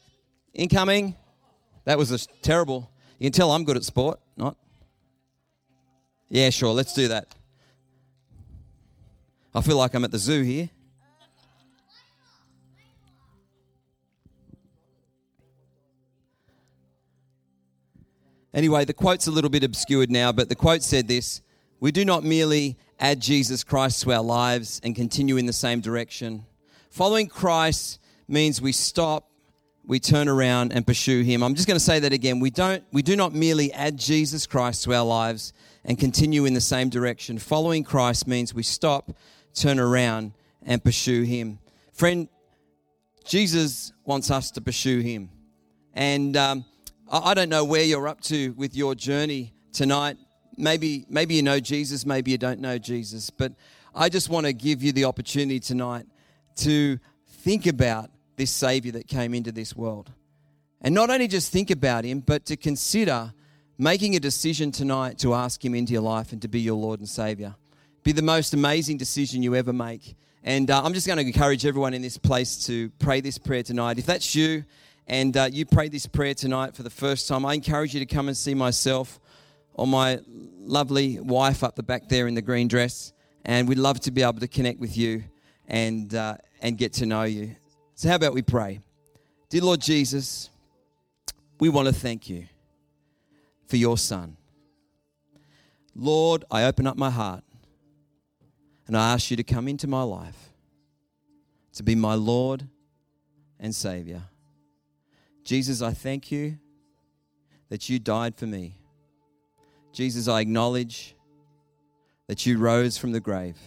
Incoming. 0.55 1.14
That 1.85 1.98
was 1.98 2.11
a 2.11 2.18
terrible. 2.40 2.90
You 3.18 3.27
can 3.27 3.33
tell 3.33 3.53
I'm 3.53 3.64
good 3.64 3.77
at 3.77 3.85
sport, 3.85 4.20
not? 4.38 4.57
Yeah, 6.31 6.48
sure. 6.48 6.72
Let's 6.72 6.94
do 6.94 7.09
that. 7.09 7.35
I 9.55 9.61
feel 9.61 9.77
like 9.77 9.92
I'm 9.92 10.05
at 10.05 10.11
the 10.11 10.18
zoo 10.18 10.42
here. 10.42 10.70
Anyway, 18.54 18.84
the 18.84 18.92
quote's 18.92 19.26
a 19.26 19.30
little 19.30 19.50
bit 19.50 19.64
obscured 19.64 20.10
now, 20.10 20.30
but 20.32 20.48
the 20.48 20.54
quote 20.54 20.82
said 20.82 21.08
this 21.08 21.40
We 21.80 21.92
do 21.92 22.04
not 22.04 22.22
merely 22.22 22.76
add 23.00 23.20
Jesus 23.20 23.64
Christ 23.64 24.02
to 24.02 24.12
our 24.12 24.22
lives 24.22 24.80
and 24.84 24.94
continue 24.94 25.36
in 25.36 25.46
the 25.46 25.52
same 25.52 25.80
direction. 25.80 26.44
Following 26.90 27.28
Christ 27.28 27.98
means 28.28 28.60
we 28.60 28.72
stop, 28.72 29.30
we 29.86 29.98
turn 29.98 30.28
around 30.28 30.72
and 30.72 30.86
pursue 30.86 31.22
him. 31.22 31.42
I'm 31.42 31.54
just 31.54 31.66
going 31.66 31.78
to 31.78 31.84
say 31.84 31.98
that 32.00 32.12
again. 32.12 32.40
We 32.40 32.50
don't 32.50 32.84
we 32.92 33.02
do 33.02 33.16
not 33.16 33.32
merely 33.32 33.72
add 33.72 33.96
Jesus 33.96 34.46
Christ 34.46 34.84
to 34.84 34.94
our 34.94 35.04
lives 35.04 35.52
and 35.84 35.98
continue 35.98 36.44
in 36.44 36.54
the 36.54 36.60
same 36.60 36.90
direction. 36.90 37.38
Following 37.38 37.84
Christ 37.84 38.28
means 38.28 38.54
we 38.54 38.62
stop, 38.62 39.12
turn 39.54 39.78
around 39.78 40.32
and 40.62 40.84
pursue 40.84 41.22
him. 41.22 41.58
Friend, 41.92 42.28
Jesus 43.24 43.92
wants 44.04 44.30
us 44.30 44.50
to 44.52 44.60
pursue 44.60 45.00
him. 45.00 45.30
And 45.94 46.36
um, 46.36 46.64
I 47.14 47.35
don't 47.35 47.51
know 47.51 47.62
where 47.62 47.83
you're 47.83 48.09
up 48.09 48.22
to 48.22 48.53
with 48.53 48.75
your 48.75 48.94
journey 48.94 49.53
tonight. 49.75 50.16
Maybe, 50.57 51.05
maybe 51.11 51.35
you 51.35 51.42
know 51.42 51.61
Jesus, 51.61 52.07
maybe 52.07 52.31
you 52.31 52.38
don't 52.38 52.59
know 52.59 52.79
Jesus, 52.79 53.29
but 53.29 53.53
I 53.94 54.09
just 54.09 54.31
want 54.31 54.46
to 54.46 54.55
give 54.55 54.83
you 54.83 54.92
the 54.92 55.05
opportunity 55.05 55.61
tonight 55.61 56.07
to 56.57 56.98
think 57.29 57.66
about 57.66 58.11
this 58.37 58.51
Savior 58.51 58.92
that 58.92 59.09
came 59.09 59.35
into 59.35 59.53
this 59.53 59.77
world. 59.77 60.11
And 60.81 60.94
not 60.94 61.11
only 61.11 61.29
just 61.29 61.53
think 61.53 61.70
about 61.70 62.05
Him, 62.05 62.20
but 62.20 62.46
to 62.46 62.57
consider 62.57 63.35
making 63.77 64.16
a 64.16 64.20
decision 64.20 64.72
tonight 64.72 65.18
to 65.18 65.35
ask 65.35 65.62
Him 65.62 65.75
into 65.75 65.92
your 65.92 66.01
life 66.01 66.33
and 66.33 66.40
to 66.40 66.48
be 66.48 66.61
your 66.61 66.77
Lord 66.77 66.98
and 66.98 67.09
Savior. 67.09 67.55
Be 68.05 68.12
the 68.12 68.22
most 68.22 68.55
amazing 68.55 68.96
decision 68.96 69.42
you 69.42 69.55
ever 69.55 69.75
make. 69.75 70.16
And 70.42 70.70
uh, 70.70 70.83
I'm 70.83 70.94
just 70.94 71.07
going 71.07 71.18
to 71.18 71.27
encourage 71.27 71.66
everyone 71.66 71.92
in 71.92 72.01
this 72.01 72.16
place 72.16 72.64
to 72.66 72.88
pray 72.98 73.20
this 73.20 73.37
prayer 73.37 73.62
tonight. 73.62 73.98
If 73.98 74.07
that's 74.07 74.35
you, 74.35 74.64
and 75.06 75.36
uh, 75.36 75.48
you 75.50 75.66
prayed 75.66 75.92
this 75.92 76.06
prayer 76.06 76.34
tonight 76.34 76.74
for 76.76 76.82
the 76.82 76.90
first 76.90 77.28
time, 77.28 77.44
I 77.44 77.54
encourage 77.54 77.94
you 77.94 78.00
to 78.00 78.06
come 78.06 78.28
and 78.28 78.36
see 78.36 78.54
myself 78.54 79.20
or 79.74 79.86
my 79.86 80.20
lovely 80.26 81.18
wife 81.20 81.64
up 81.64 81.76
the 81.76 81.82
back 81.82 82.08
there 82.08 82.28
in 82.28 82.34
the 82.34 82.42
green 82.42 82.68
dress. 82.68 83.12
And 83.44 83.68
we'd 83.68 83.78
love 83.78 84.00
to 84.00 84.10
be 84.10 84.22
able 84.22 84.40
to 84.40 84.48
connect 84.48 84.78
with 84.78 84.96
you 84.96 85.24
and, 85.66 86.14
uh, 86.14 86.36
and 86.60 86.78
get 86.78 86.92
to 86.94 87.06
know 87.06 87.24
you. 87.24 87.56
So, 87.94 88.08
how 88.08 88.14
about 88.14 88.34
we 88.34 88.42
pray? 88.42 88.80
Dear 89.48 89.62
Lord 89.62 89.80
Jesus, 89.80 90.50
we 91.58 91.68
want 91.68 91.88
to 91.88 91.94
thank 91.94 92.28
you 92.30 92.46
for 93.66 93.76
your 93.76 93.98
son. 93.98 94.36
Lord, 95.94 96.44
I 96.50 96.64
open 96.64 96.86
up 96.86 96.96
my 96.96 97.10
heart 97.10 97.44
and 98.86 98.96
I 98.96 99.12
ask 99.12 99.30
you 99.30 99.36
to 99.36 99.44
come 99.44 99.68
into 99.68 99.86
my 99.86 100.02
life 100.02 100.52
to 101.74 101.82
be 101.82 101.94
my 101.94 102.14
Lord 102.14 102.68
and 103.58 103.74
Savior. 103.74 104.22
Jesus, 105.44 105.83
I 105.83 105.92
thank 105.92 106.31
you 106.31 106.59
that 107.68 107.88
you 107.88 107.98
died 107.98 108.37
for 108.37 108.46
me. 108.46 108.74
Jesus, 109.92 110.28
I 110.28 110.40
acknowledge 110.40 111.14
that 112.28 112.46
you 112.46 112.59
rose 112.59 112.96
from 112.96 113.12
the 113.12 113.20
grave. 113.20 113.59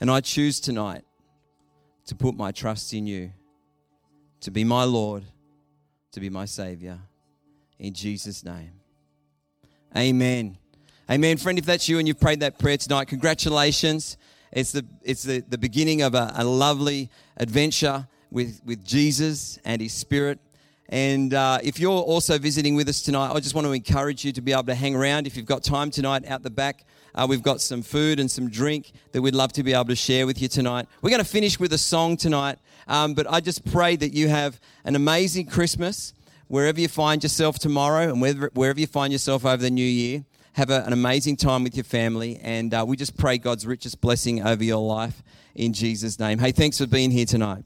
And 0.00 0.10
I 0.10 0.20
choose 0.20 0.60
tonight 0.60 1.04
to 2.06 2.14
put 2.14 2.34
my 2.34 2.52
trust 2.52 2.92
in 2.92 3.06
you, 3.06 3.32
to 4.40 4.50
be 4.50 4.64
my 4.64 4.84
Lord, 4.84 5.24
to 6.12 6.20
be 6.20 6.28
my 6.28 6.44
Savior. 6.44 6.98
In 7.78 7.94
Jesus' 7.94 8.44
name. 8.44 8.72
Amen. 9.96 10.58
Amen. 11.10 11.36
Friend, 11.36 11.58
if 11.58 11.64
that's 11.64 11.88
you 11.88 11.98
and 11.98 12.08
you've 12.08 12.20
prayed 12.20 12.40
that 12.40 12.58
prayer 12.58 12.76
tonight, 12.76 13.06
congratulations. 13.06 14.16
It's 14.52 14.72
the, 14.72 14.84
it's 15.02 15.22
the, 15.22 15.40
the 15.40 15.58
beginning 15.58 16.02
of 16.02 16.14
a, 16.14 16.32
a 16.36 16.44
lovely 16.44 17.10
adventure 17.36 18.08
with, 18.30 18.60
with 18.64 18.84
Jesus 18.84 19.58
and 19.64 19.80
His 19.80 19.92
Spirit. 19.92 20.38
And 20.88 21.34
uh, 21.34 21.58
if 21.62 21.80
you're 21.80 21.90
also 21.90 22.38
visiting 22.38 22.76
with 22.76 22.88
us 22.88 23.02
tonight, 23.02 23.32
I 23.32 23.40
just 23.40 23.54
want 23.54 23.66
to 23.66 23.72
encourage 23.72 24.24
you 24.24 24.32
to 24.32 24.40
be 24.40 24.52
able 24.52 24.64
to 24.64 24.74
hang 24.74 24.94
around. 24.94 25.26
If 25.26 25.36
you've 25.36 25.46
got 25.46 25.64
time 25.64 25.90
tonight 25.90 26.26
out 26.28 26.42
the 26.42 26.50
back, 26.50 26.84
uh, 27.14 27.26
we've 27.28 27.42
got 27.42 27.60
some 27.60 27.82
food 27.82 28.20
and 28.20 28.30
some 28.30 28.48
drink 28.48 28.92
that 29.12 29.22
we'd 29.22 29.34
love 29.34 29.52
to 29.54 29.62
be 29.62 29.72
able 29.72 29.86
to 29.86 29.96
share 29.96 30.26
with 30.26 30.40
you 30.40 30.48
tonight. 30.48 30.86
We're 31.02 31.10
going 31.10 31.22
to 31.22 31.28
finish 31.28 31.58
with 31.58 31.72
a 31.72 31.78
song 31.78 32.16
tonight, 32.16 32.58
um, 32.86 33.14
but 33.14 33.26
I 33.28 33.40
just 33.40 33.64
pray 33.64 33.96
that 33.96 34.12
you 34.12 34.28
have 34.28 34.60
an 34.84 34.94
amazing 34.94 35.46
Christmas 35.46 36.12
wherever 36.48 36.80
you 36.80 36.88
find 36.88 37.22
yourself 37.22 37.58
tomorrow 37.58 38.12
and 38.12 38.20
wherever, 38.20 38.50
wherever 38.54 38.78
you 38.78 38.86
find 38.86 39.12
yourself 39.12 39.44
over 39.44 39.56
the 39.56 39.70
new 39.70 39.84
year. 39.84 40.24
Have 40.52 40.70
a, 40.70 40.84
an 40.84 40.92
amazing 40.92 41.36
time 41.36 41.64
with 41.64 41.74
your 41.74 41.84
family, 41.84 42.38
and 42.42 42.72
uh, 42.72 42.84
we 42.86 42.96
just 42.96 43.16
pray 43.18 43.36
God's 43.36 43.66
richest 43.66 44.00
blessing 44.00 44.46
over 44.46 44.64
your 44.64 44.86
life 44.86 45.22
in 45.54 45.72
Jesus' 45.74 46.18
name. 46.18 46.38
Hey, 46.38 46.52
thanks 46.52 46.78
for 46.78 46.86
being 46.86 47.10
here 47.10 47.26
tonight. 47.26 47.64